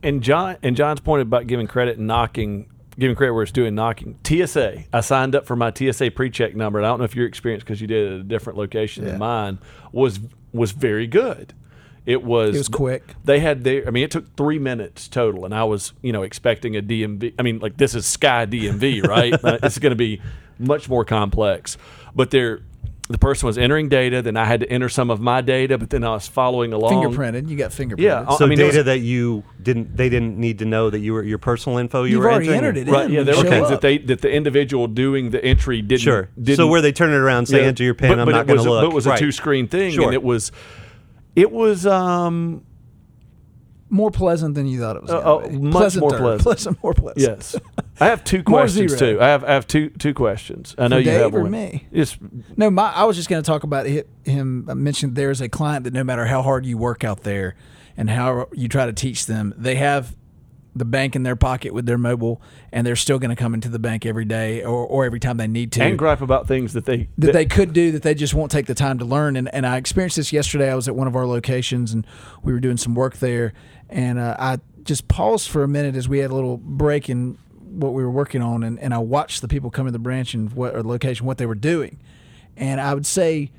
[0.02, 3.66] And John and John's point about giving credit and knocking, giving credit where it's due
[3.66, 4.18] and knocking.
[4.24, 4.84] TSA.
[4.92, 6.78] I signed up for my TSA pre-check number.
[6.78, 9.04] And I don't know if your experience because you did it at a different location
[9.04, 9.11] Yeah.
[9.11, 9.58] than mine
[9.92, 10.20] was
[10.52, 11.52] was very good.
[12.06, 13.14] It was It was quick.
[13.24, 13.87] They had their.
[13.87, 17.34] I mean, it took three minutes total, and I was you know expecting a DMV.
[17.38, 19.34] I mean, like this is Sky DMV, right?
[19.62, 20.22] It's going to be
[20.58, 21.76] much more complex,
[22.14, 22.61] but they're.
[23.11, 25.88] The person was entering data, then I had to enter some of my data, but
[25.88, 26.92] then I was following along.
[26.92, 28.01] Fingerprinted, you got fingerprinted.
[28.01, 30.99] Yeah, I So mean, data was- that you didn't, they didn't need to know that
[30.99, 32.03] you were your personal info.
[32.05, 32.77] You You've were already entering?
[32.77, 33.07] entered it Right.
[33.07, 33.23] in Yeah.
[33.23, 33.71] There you were things up.
[33.71, 36.03] that they that the individual doing the entry didn't.
[36.03, 36.29] Sure.
[36.38, 38.11] Didn't, so where they turn it around, say yeah, enter your pin.
[38.11, 38.83] but- I'm but not going to a- look.
[38.85, 39.18] But it was a Right.
[39.18, 40.05] two screen thing, Sure.
[40.05, 40.53] and it was,
[41.35, 42.61] it was um
[43.88, 45.11] more pleasant than you thought it was.
[45.11, 45.57] Uh, gonna oh, be.
[45.57, 46.42] much more pleasant.
[46.42, 47.18] pleasant, more pleasant.
[47.38, 47.57] yes.
[48.00, 49.18] I have two questions too.
[49.20, 50.74] I have I have two two questions.
[50.78, 51.50] I know For you Dave have or one.
[51.50, 51.87] me?
[51.90, 52.16] Yes.
[52.56, 54.66] No, my I was just going to talk about hi- him.
[54.68, 57.54] I mentioned there's a client that no matter how hard you work out there
[57.96, 60.14] and how you try to teach them, they have
[60.76, 62.40] the bank in their pocket with their mobile,
[62.72, 65.37] and they're still going to come into the bank every day or, or every time
[65.37, 65.82] they need to.
[65.82, 68.66] And gripe about things that they that they could do that they just won't take
[68.66, 69.37] the time to learn.
[69.37, 70.70] And, and I experienced this yesterday.
[70.70, 72.06] I was at one of our locations and
[72.42, 73.54] we were doing some work there.
[73.88, 77.38] And uh, I just paused for a minute as we had a little break in
[77.78, 78.62] what we were working on.
[78.62, 81.26] And, and I watched the people come to the branch and what or the location,
[81.26, 81.98] what they were doing.
[82.56, 83.50] And I would say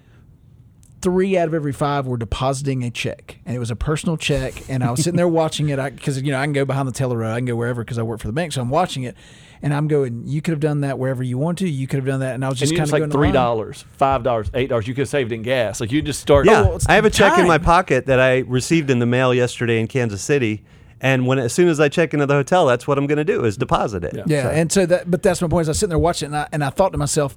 [1.01, 4.69] three out of every five were depositing a check, and it was a personal check.
[4.69, 6.91] And I was sitting there watching it because you know I can go behind the
[6.91, 9.03] teller row, I can go wherever because I work for the bank, so I'm watching
[9.03, 9.15] it,
[9.61, 10.27] and I'm going.
[10.27, 11.69] You could have done that wherever you want to.
[11.69, 13.85] You could have done that, and I was just kind of like going three dollars,
[13.93, 14.87] five dollars, eight dollars.
[14.87, 15.79] You could have saved in gas.
[15.79, 16.45] Like you just start.
[16.45, 19.33] Yeah, well, I have a check in my pocket that I received in the mail
[19.33, 20.63] yesterday in Kansas City,
[21.01, 23.23] and when as soon as I check into the hotel, that's what I'm going to
[23.25, 24.13] do is deposit it.
[24.15, 24.23] Yeah.
[24.27, 25.63] Yeah, So- and so that, but that's my point.
[25.63, 27.35] Is I was sitting there watching, and I, and I thought to myself,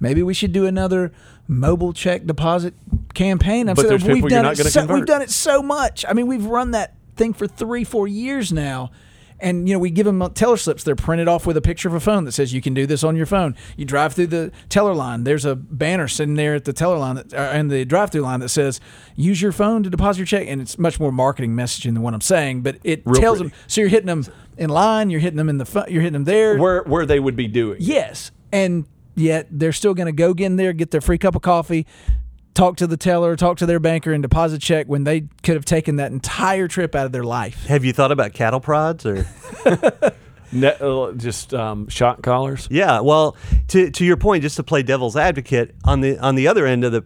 [0.00, 1.12] maybe we should do another
[1.46, 2.74] mobile check deposit
[3.14, 3.68] campaign.
[3.68, 4.58] I'm But sitting there's we've people you're done not it.
[4.58, 4.96] gonna So, convert.
[4.96, 6.04] we've done it so much.
[6.08, 8.90] I mean, we've run that thing for three, four years now.
[9.44, 10.82] And you know, we give them teller slips.
[10.84, 13.04] They're printed off with a picture of a phone that says you can do this
[13.04, 13.54] on your phone.
[13.76, 15.24] You drive through the teller line.
[15.24, 18.40] There's a banner sitting there at the teller line that, uh, and the drive-through line
[18.40, 18.80] that says
[19.14, 20.48] use your phone to deposit your check.
[20.48, 23.50] And it's much more marketing messaging than what I'm saying, but it Real tells pretty.
[23.50, 23.58] them.
[23.66, 24.24] So you're hitting them
[24.56, 25.10] in line.
[25.10, 25.66] You're hitting them in the.
[25.66, 26.56] Fu- you're hitting them there.
[26.58, 27.76] where where they would be doing.
[27.80, 31.36] Yes, and yet they're still going to go get in there, get their free cup
[31.36, 31.86] of coffee,
[32.54, 35.64] talk to the teller, talk to their banker, and deposit check when they could have
[35.64, 37.66] taken that entire trip out of their life.
[37.66, 39.26] Have you thought about cattle prods or?
[40.52, 42.68] Ne- uh, just um, shot collars.
[42.70, 43.36] Yeah, well,
[43.68, 46.84] to to your point, just to play devil's advocate on the on the other end
[46.84, 47.04] of the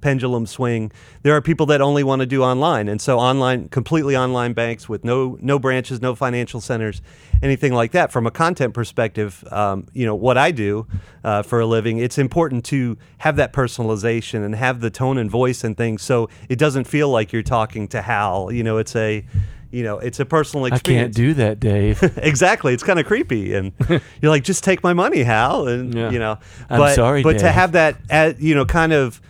[0.00, 0.90] pendulum swing.
[1.22, 4.88] There are people that only want to do online, and so online, completely online banks
[4.88, 7.02] with no no branches, no financial centers,
[7.42, 8.12] anything like that.
[8.12, 10.86] From a content perspective, um, you know what I do
[11.24, 11.98] uh, for a living.
[11.98, 16.28] It's important to have that personalization and have the tone and voice and things, so
[16.48, 18.52] it doesn't feel like you're talking to Hal.
[18.52, 19.24] You know, it's a
[19.70, 21.00] you know, it's a personal experience.
[21.00, 22.02] I can't do that, Dave.
[22.16, 22.74] exactly.
[22.74, 26.10] It's kind of creepy, and you're like, just take my money, Hal, and Yeah.
[26.10, 26.38] you know.
[26.68, 29.20] I'm but, sorry, but to have that, uh, you know, kind of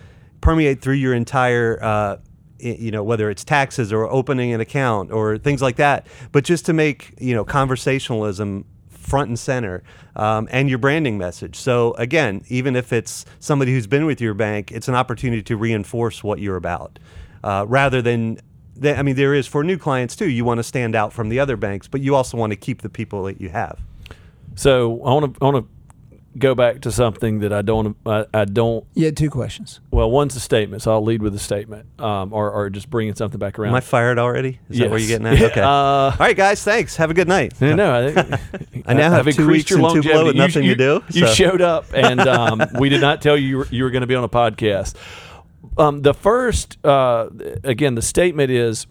[0.41, 2.17] permeate through your entire, uh,
[2.59, 6.67] you know, whether it's taxes or opening an account or things like that, but just
[6.67, 9.83] to make you know conversationalism front and center
[10.17, 11.57] um, and your branding message.
[11.57, 15.57] So again, even if it's somebody who's been with your bank, it's an opportunity to
[15.57, 16.99] reinforce what you're about,
[17.43, 18.39] uh, rather than.
[18.81, 20.29] th- I mean, there is for new clients too.
[20.29, 22.83] You want to stand out from the other banks, but you also want to keep
[22.83, 23.81] the people that you have.
[24.55, 25.80] so I want to I want to
[26.39, 28.85] go back to something that I don't I, I don't.
[28.95, 29.81] You had two questions.
[29.91, 33.15] Well, one's a statement, so I'll lead with a statement, um, or or just bringing
[33.15, 33.71] something back around.
[33.71, 34.61] Am I fired already?
[34.69, 35.19] Is that where you're Yes.
[35.19, 35.43] getting at?
[35.53, 35.61] Okay.
[35.61, 36.63] uh, All right, guys.
[36.63, 36.97] Thanks.
[36.97, 37.61] Have a good night.
[37.61, 40.63] No, no, I, think, I now have two increased weeks in Tupelo with You- nothing
[40.63, 41.33] to you, do, You so.
[41.35, 44.07] showed up, and um, we did not tell you you were, you were going to
[44.07, 44.95] be on a podcast.
[45.79, 47.29] Um, the first, uh,
[47.65, 48.87] again, the statement is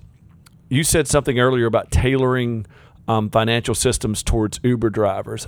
[0.70, 2.66] you said something earlier about tailoring
[3.08, 5.48] um, financial systems towards Uber drivers.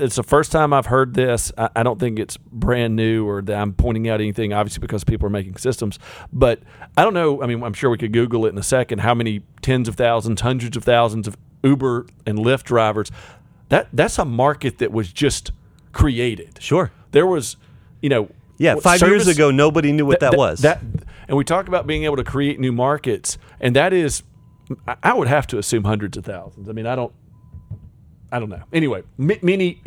[0.00, 1.52] It's the first time I've heard this.
[1.56, 5.04] I, I don't think it's brand new or that I'm pointing out anything, obviously, because
[5.04, 5.98] people are making systems.
[6.32, 6.60] But
[6.96, 7.42] I don't know.
[7.42, 9.94] I mean, I'm sure we could Google it in a second how many tens of
[9.96, 13.10] thousands, hundreds of thousands of Uber and Lyft drivers.
[13.68, 15.52] That That's a market that was just
[15.92, 16.58] created.
[16.60, 16.90] Sure.
[17.12, 17.56] There was,
[18.00, 18.76] you know, Yeah.
[18.76, 20.60] Five years ago, nobody knew what that, was.
[20.60, 20.80] That,
[21.28, 24.22] and we talk about being able to create new markets, and that is,
[25.02, 26.68] I would have to assume hundreds of thousands.
[26.68, 27.12] I mean, I don't,
[28.32, 28.62] I don't know.
[28.72, 29.82] Anyway, many,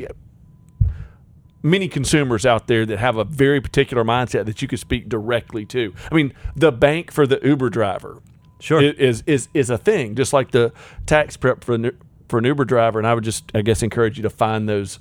[1.62, 5.66] many consumers out there that have a very particular mindset that you could speak directly
[5.68, 5.94] to.
[6.12, 8.22] I mean, the bank for the Uber driver,
[8.60, 8.82] Sure.
[8.82, 10.72] is is is a thing, just like the
[11.06, 11.92] tax prep for an,
[12.30, 13.00] for an Uber driver.
[13.00, 15.00] And I would just, I guess, encourage you to find those.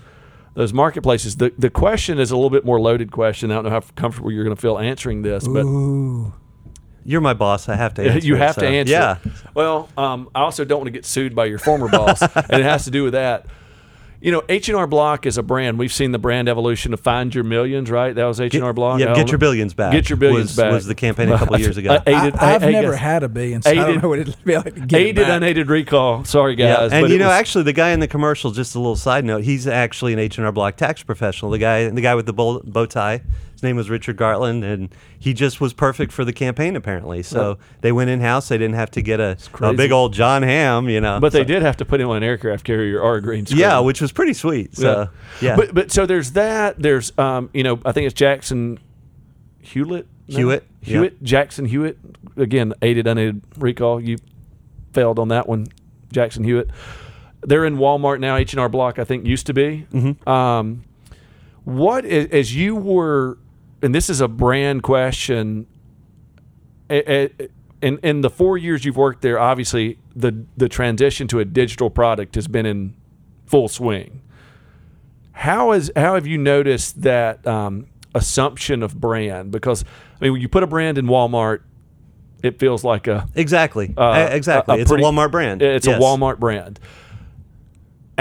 [0.55, 1.37] Those marketplaces.
[1.39, 3.51] The the question is a little bit more loaded question.
[3.51, 6.35] I don't know how comfortable you're going to feel answering this, but Ooh.
[7.05, 7.69] You're my boss.
[7.69, 8.27] I have to answer.
[8.27, 8.93] you it, have to so- answer.
[8.93, 9.17] Yeah.
[9.55, 12.65] Well, um, I also don't want to get sued by your former boss, and it
[12.65, 13.47] has to do with that.
[14.25, 15.81] You know, H and R Block is a brand.
[15.81, 18.15] We've seen the brand evolution of Find Your Millions, right?
[18.15, 19.01] That was H and R Block.
[19.01, 19.91] yeah, get your billions back.
[19.91, 21.95] Get your billions was, back was the campaign a couple years ago.
[21.95, 24.09] Uh, aided, I, have I- I never guess- had a billion, so I don't know
[24.09, 25.37] what it'd be like to get it aided back.
[25.39, 26.25] unaided recall.
[26.25, 26.93] Sorry, Yeah, guys.
[26.93, 28.53] and but you know, was- actually, the guy in the commercial.
[28.53, 29.43] Just a little side note.
[29.43, 31.51] He's actually an H and R Block tax professional.
[31.51, 33.23] The guy, the guy with the bow, bow tie.
[33.63, 36.75] His name was Richard Gartland, and he just was perfect for the campaign.
[36.75, 38.49] Apparently, so they went in house.
[38.49, 41.21] They didn't have to get a, a big old Jon Hamm, you know.
[41.21, 43.61] but they did have to put him on an aircraft carrier or a green screen.
[43.61, 44.75] Yeah, which was pretty sweet.
[44.77, 46.77] So yeah, But but so there's that.
[46.83, 48.81] There's um you know I think it's Jackson
[49.61, 50.09] Hewlett.
[50.27, 50.39] No?
[50.39, 50.89] Hewitt, yeah.
[50.95, 51.23] Hewitt.
[51.23, 51.99] Jackson Hewitt.
[52.37, 54.01] Again, aided unaided recall.
[54.01, 54.19] You
[54.93, 55.69] failed on that one,
[56.11, 56.69] Jackson Hewitt.
[57.43, 58.35] They're in Walmart now.
[58.35, 59.87] H and R Block, I think, used to be.
[59.93, 60.29] Mm-hmm.
[60.29, 60.83] Um,
[61.63, 63.39] what as you were,
[63.83, 65.67] and this is a brand question.
[66.91, 67.49] a- a-
[67.81, 71.91] In in the four years you've worked there, obviously the the transition to a digital
[71.91, 72.95] product has been in
[73.47, 74.23] full swing.
[75.33, 79.51] How is how have you noticed that um, assumption of brand?
[79.51, 79.85] Because
[80.21, 81.61] I mean, when you put a brand in Walmart,
[82.43, 84.81] it feels like a exactly, uh, exactly.
[84.81, 85.63] it's pretty- a Walmart brand.
[85.63, 85.99] It's Yes.
[85.99, 86.79] a Walmart brand.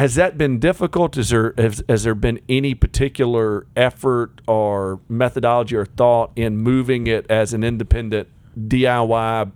[0.02, 1.16] Has that been difficult?
[1.16, 7.06] Is there has, has there been any particular effort or methodology or thought in moving
[7.06, 9.52] it as an independent DIY,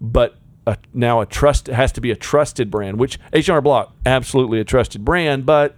[0.00, 0.36] but
[0.66, 4.64] a, now a trust has to be a trusted brand, which H&R Block absolutely a
[4.64, 5.76] trusted brand, but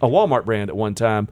[0.00, 1.26] a Walmart brand at one time.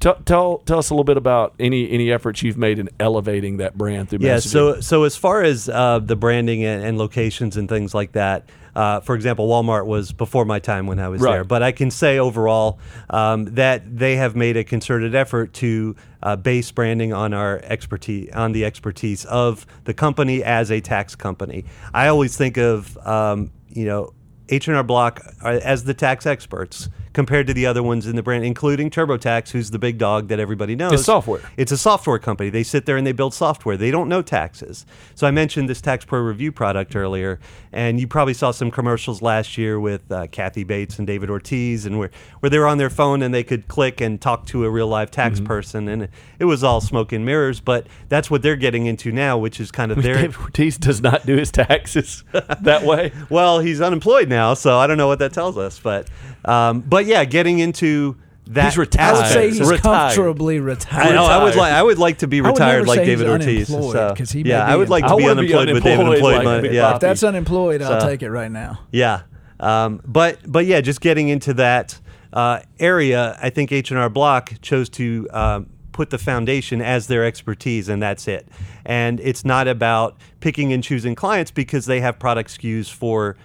[0.00, 3.56] Tell, tell tell us a little bit about any any efforts you've made in elevating
[3.58, 4.36] that brand through Yeah.
[4.36, 4.48] messaging.
[4.48, 8.48] So so as far as uh, the branding and, and locations and things like that,
[8.76, 11.32] uh, for example, Walmart was before my time when I was Right.
[11.34, 11.44] there.
[11.44, 12.78] But I can say overall
[13.10, 18.30] um, that they have made a concerted effort to uh, base branding on our expertise,
[18.34, 21.64] on the expertise of the company as a tax company.
[21.94, 24.12] I always think of um, you know.
[24.50, 28.90] H&R Block as the tax experts compared to the other ones in the brand, including
[28.90, 30.92] TurboTax, who's the big dog that everybody knows.
[30.92, 31.40] It's software.
[31.56, 32.50] It's a software company.
[32.50, 33.78] They sit there and they build software.
[33.78, 34.84] They don't know taxes.
[35.14, 37.40] So I mentioned this Tax Pro Review product earlier,
[37.72, 41.86] and you probably saw some commercials last year with uh, Kathy Bates and David Ortiz,
[41.86, 44.64] and where where they were on their phone and they could click and talk to
[44.64, 45.46] a real live tax Mm-hmm.
[45.46, 46.08] person, and
[46.38, 47.60] it was all smoke and mirrors.
[47.60, 50.14] But that's what they're getting into now, which is kind of their.
[50.16, 53.12] David Ortiz does not do his taxes that way.
[53.30, 55.78] Well, he's unemployed now, so I don't know what that tells us.
[55.78, 56.08] But,
[56.44, 58.16] um, but yeah, getting into
[58.48, 59.14] that He's retired.
[59.14, 59.80] I would say he's Retired.
[60.14, 61.06] comfortably retired.
[61.12, 61.24] I know.
[61.24, 61.72] I would like.
[61.72, 63.70] I would like to be I would retired never like say he's David Ortiz.
[63.70, 65.70] unemployed, So, 'cause he may yeah, be I would like to be wanna be unemployed
[65.74, 66.62] with David unemployed employed like money.
[66.68, 68.80] Big Yeah, If that's unemployed, I'll So- take it right now.
[68.92, 69.20] yeah.
[69.60, 71.98] Um, but but yeah, just getting into that
[72.34, 77.06] uh, area, I think H and R Block chose to um, put the foundation as
[77.06, 78.46] their expertise, and that's it.
[78.84, 83.36] And it's not about picking and choosing clients because they have product SKUs for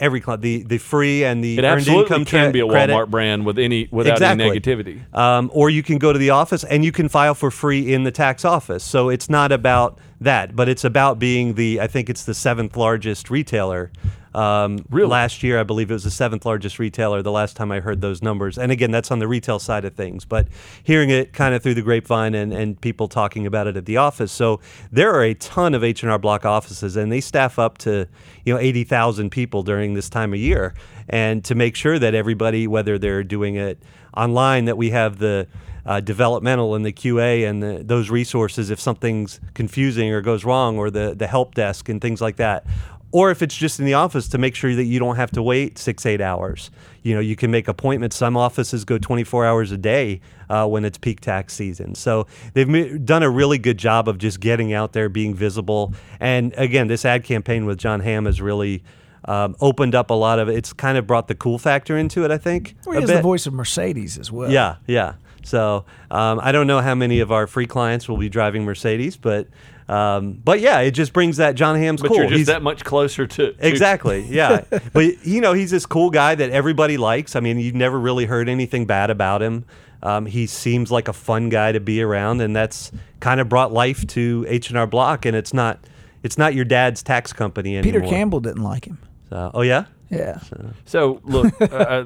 [0.00, 2.64] every client, the the free and the It earned absolutely income can tra- be a
[2.64, 3.10] Walmart credit.
[3.10, 4.44] brand with any without Exactly.
[4.46, 5.14] any negativity.
[5.16, 8.04] Um, or you can go to the office and you can file for free in
[8.04, 8.84] the tax office.
[8.84, 12.76] So it's not about that, but it's about being the, I think it's the seventh
[12.76, 13.90] largest retailer.
[14.38, 15.08] Um, Really?
[15.08, 18.00] Last year, I believe it was the seventh largest retailer the last time I heard
[18.00, 18.56] those numbers.
[18.56, 20.46] And again, that's on the retail side of things, but
[20.84, 23.96] hearing it kind of through the grapevine and, and people talking about it at the
[23.96, 24.30] office.
[24.30, 24.60] So
[24.92, 28.06] there are a ton of H&R Block offices and they staff up to,
[28.44, 30.74] you know, 80,000 people during this time of year.
[31.08, 33.82] And to make sure that everybody, whether they're doing it
[34.16, 35.48] online, that we have the
[35.88, 40.78] uh, developmental and the QA and the, those resources if something's confusing or goes wrong,
[40.78, 42.66] or the, the help desk and things like that.
[43.10, 45.42] Or if it's just in the office to make sure that you don't have to
[45.42, 46.70] wait six, eight hours.
[47.02, 48.16] You know, you can make appointments.
[48.16, 51.94] Some offices go 24 hours a day uh, when it's peak tax season.
[51.94, 55.94] So they've done a really good job of just getting out there, being visible.
[56.20, 58.84] And again, this ad campaign with Jon Hamm has really
[59.24, 60.56] um, opened up a lot of it.
[60.56, 62.74] It's kind of brought the cool factor into it, I think.
[62.84, 64.50] Well, he the voice of Mercedes as well.
[64.50, 65.14] Yeah, yeah.
[65.44, 69.16] So um, I don't know how many of our free clients will be driving Mercedes,
[69.16, 69.48] but
[69.88, 72.16] um, but yeah, it just brings that Jon Hamm's But cool.
[72.18, 74.26] you're just He's- that much closer to to- Exactly.
[74.28, 74.62] Yeah.
[74.92, 77.34] but you know, he's this cool guy that everybody likes.
[77.36, 79.64] I mean, you've never really heard anything bad about him.
[80.02, 83.72] Um, he seems like a fun guy to be around, and that's kind of brought
[83.72, 85.24] life to H and R Block.
[85.26, 85.80] And it's not,
[86.22, 88.00] it's not your dad's tax company anymore.
[88.00, 88.98] Peter Campbell didn't like him.
[89.30, 89.86] So, oh yeah.
[90.10, 90.38] Yeah.
[90.84, 92.04] So look, uh, uh,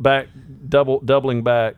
[0.00, 0.28] back
[0.68, 1.76] double doubling back.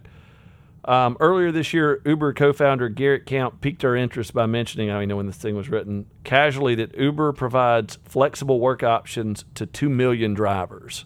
[0.84, 5.08] Um, earlier this year, Uber co-founder Garrett Camp piqued our interest by mentioning, I don't
[5.08, 9.90] know when this thing was written, casually that Uber provides flexible work options to two
[9.90, 11.04] million drivers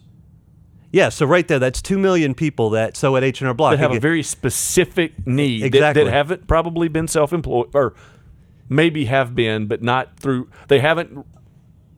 [0.93, 1.09] Yeah.
[1.09, 3.79] So right there, that's two million people that so at H and R Block that
[3.79, 7.95] have a very specific need that- that, haven't probably been self-employed or
[8.69, 10.47] maybe have been, but not through.
[10.69, 11.25] They haven't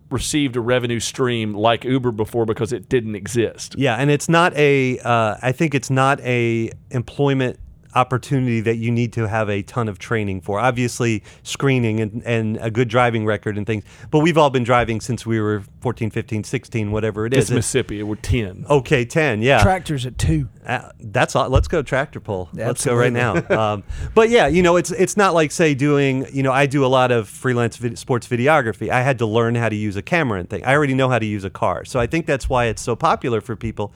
[0.09, 3.75] received a revenue stream like Uber before because it didn't exist.
[3.77, 4.97] Yeah, and it's not a.
[4.99, 7.59] Uh, I think it's not a employment
[7.97, 10.59] opportunity that you need to have a ton of training for.
[10.59, 13.83] Obviously, screening and, and a good driving record and things.
[14.11, 17.35] But we've all been driving since we were 14, 15, 16, whatever It's.
[17.35, 18.03] It's- Mississippi.
[18.03, 18.65] We're ten.
[18.69, 19.61] okay, 10, yeah.
[19.63, 20.47] Tractors at two.
[20.65, 21.49] Uh, that's all.
[21.49, 22.49] Let's go tractor pull.
[22.53, 23.35] Let's go right now.
[23.57, 23.83] Um,
[24.13, 26.27] but yeah, you know, it's it's not like say doing.
[26.31, 28.89] You know, I do a lot of freelance vid- sports videography.
[28.89, 30.63] I had to learn how to use a camera and thing.
[30.63, 32.95] I already know how to use a car, so I think that's why it's so
[32.95, 33.93] popular for people.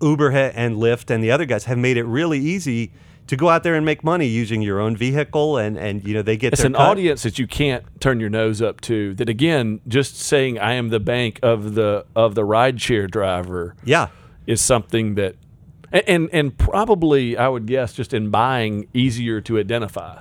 [0.00, 2.92] Uber and Lyft and the other guys have made it really easy
[3.28, 6.22] to go out there and make money using your own vehicle, and and you know
[6.22, 6.82] they get It's an cut.
[6.88, 9.14] audience that you can't turn your nose up to.
[9.14, 14.08] That again, just saying I am the bank of the of the rideshare driver Yeah,
[14.46, 15.36] is something that,
[15.92, 20.20] and and, and probably I would guess just in buying easier to identify.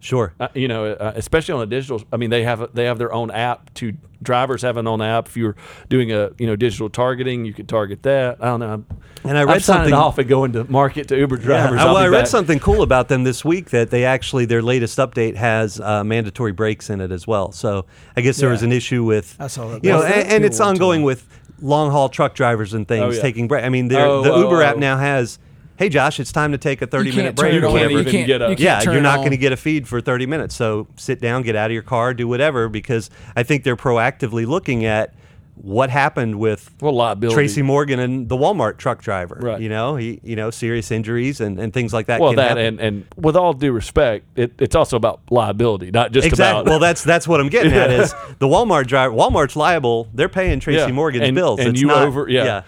[0.00, 0.34] Sure.
[0.40, 2.02] Uh, you know, uh, especially on a digital.
[2.12, 3.72] I mean, they have they have their own app.
[3.74, 3.92] To
[4.22, 5.28] drivers have an own app.
[5.28, 5.56] If you're
[5.88, 8.38] doing a you know digital targeting, you could target that.
[8.42, 8.84] I don't know.
[9.22, 11.76] And I read I'm something- off and going to market to Uber drivers.
[11.78, 12.26] Yeah, I'll well, I read back.
[12.26, 16.52] something cool about them this week that they actually their latest update has uh, mandatory
[16.52, 17.52] breaks in it as well.
[17.52, 17.84] So
[18.16, 19.84] I guess there was an issue with I saw that.
[19.84, 21.04] you know, and, and it's ongoing talking.
[21.04, 21.26] with
[21.60, 23.20] long haul truck drivers and things Oh, yeah.
[23.20, 23.64] taking break.
[23.64, 24.78] I mean, Oh, the oh, Uber app oh.
[24.78, 25.38] now has.
[25.80, 27.54] Hey Josh, it's time to take a thirty You minute break.
[27.54, 28.50] You can't you can't get up.
[28.50, 30.54] You can't yeah, you're not going to get a feed for 30 minutes.
[30.54, 34.46] So sit down, get out of your car, do whatever, because I think they're proactively
[34.46, 35.14] looking at
[35.54, 37.16] what happened with Well.
[37.32, 39.38] Tracy Morgan and the Walmart truck driver.
[39.40, 39.58] Right.
[39.58, 42.20] You know, he you know serious injuries and, and things like that.
[42.20, 42.78] Well, that happen.
[42.78, 46.60] and, and with all due respect, it, it's also about liability, not just exactly.
[46.60, 46.70] about.
[46.70, 49.14] well, that's that's what I'm getting at is the Walmart driver.
[49.14, 50.10] Walmart's liable.
[50.12, 50.92] They're paying Tracy Yeah.
[50.92, 51.58] Morgan's and, bills.
[51.58, 52.64] and It's you not, over yeah.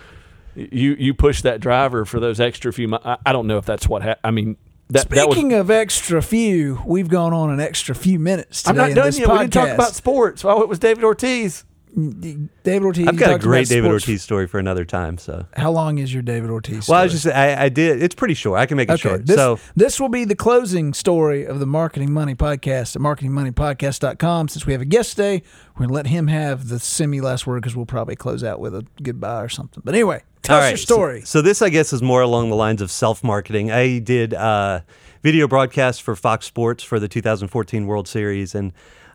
[0.55, 2.89] You you push that driver for those extra few.
[2.89, 4.03] mi- I, I don't know if that's what.
[4.03, 4.57] Ha- I mean,
[4.91, 5.37] that, that was.
[5.37, 9.29] Speaking of extra few, we've gone on an extra few minutes I'm not done yet.
[9.29, 10.45] We didn't talk about sports.
[10.45, 11.65] Oh, it was David Ortiz.
[11.95, 13.07] David Ortiz.
[13.07, 14.05] I've got a great David sports.
[14.05, 15.19] Ortiz story for another time.
[15.19, 16.89] So, How long is your David Ortiz?
[16.89, 17.33] well, I was story?
[17.35, 18.03] just I, I did.
[18.03, 18.59] It's pretty short.
[18.59, 19.27] I can make it Okay, short.
[19.27, 24.49] this, so, this will be the closing story of the Marketing Money Podcast at marketingmoneypodcast.com.
[24.49, 25.43] Since we have a guest today,
[25.75, 28.61] we're going to let him have the semi last word because we'll probably close out
[28.61, 29.83] with a goodbye or something.
[29.85, 31.21] But anyway, tell All us right, your story.
[31.21, 33.71] So, so this, I guess, is more along the lines of self marketing.
[33.71, 34.81] I did uh,
[35.23, 38.73] video broadcasts for Fox Sports for the 2014 World Series, and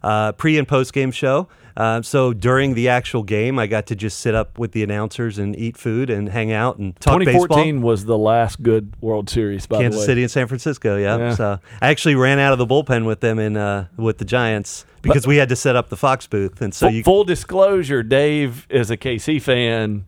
[0.08, 1.48] uh, pre and post game show.
[1.76, 5.38] Uh, so during the actual game, I got to just sit up with the announcers
[5.38, 7.88] and eat food and hang out and talk 2014 baseball.
[7.88, 9.68] was the last good World Series.
[9.68, 11.18] By Kansas the way, City and San Francisco, yeah.
[11.18, 11.36] Yeah.
[11.36, 14.86] So I actually ran out of the bullpen with them in uh, with the Giants
[15.04, 18.02] because we had to set up the Fox booth, and so Full- you full disclosure:
[18.02, 20.06] Dave is a KC fan,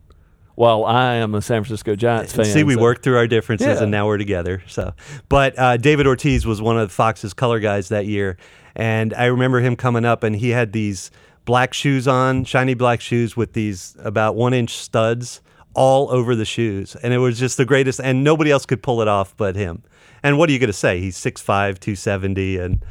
[0.60, 2.44] while I am a San Francisco Giants fan.
[2.44, 3.82] See, we so- worked through our differences, Yeah.
[3.82, 4.62] and now we're together.
[4.66, 4.92] So,
[5.30, 8.36] but uh, David Ortiz was one of Fox's color guys that year,
[8.76, 11.10] and I remember him coming up, and he had these
[11.46, 15.40] black shoes on, shiny black shoes with these about one inch studs
[15.72, 17.98] all over the shoes, and it was just the greatest.
[17.98, 19.82] And nobody else could pull it off but him.
[20.22, 21.00] And what are you going to say?
[21.00, 22.84] He's 6'5", 270, and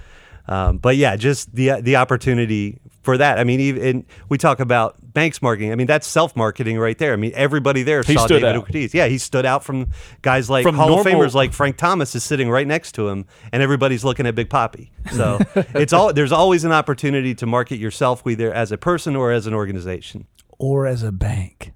[0.49, 3.39] um, but yeah, just the the opportunity for that.
[3.39, 5.71] I mean, even we talk about banks marketing.
[5.71, 7.13] I mean, that's self marketing right there.
[7.13, 8.63] I mean, everybody there He saw stood David out.
[8.63, 8.93] Ortiz.
[8.93, 9.91] Yeah, he stood out from
[10.23, 13.25] guys like From Hall of Famers like Frank Thomas is sitting right next to him,
[13.53, 14.89] and everybody's looking at Big Papi.
[15.11, 19.31] So it's all there's always an opportunity to market yourself, either as a person or
[19.31, 20.25] as an organization.
[20.57, 21.73] or as a bank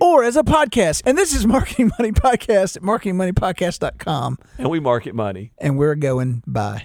[0.00, 1.02] or as a podcast.
[1.04, 4.38] And this is Marketing Money Podcast at marketingmoneypodcast.com.
[4.58, 5.50] and we market money.
[5.58, 6.84] And we're going bye.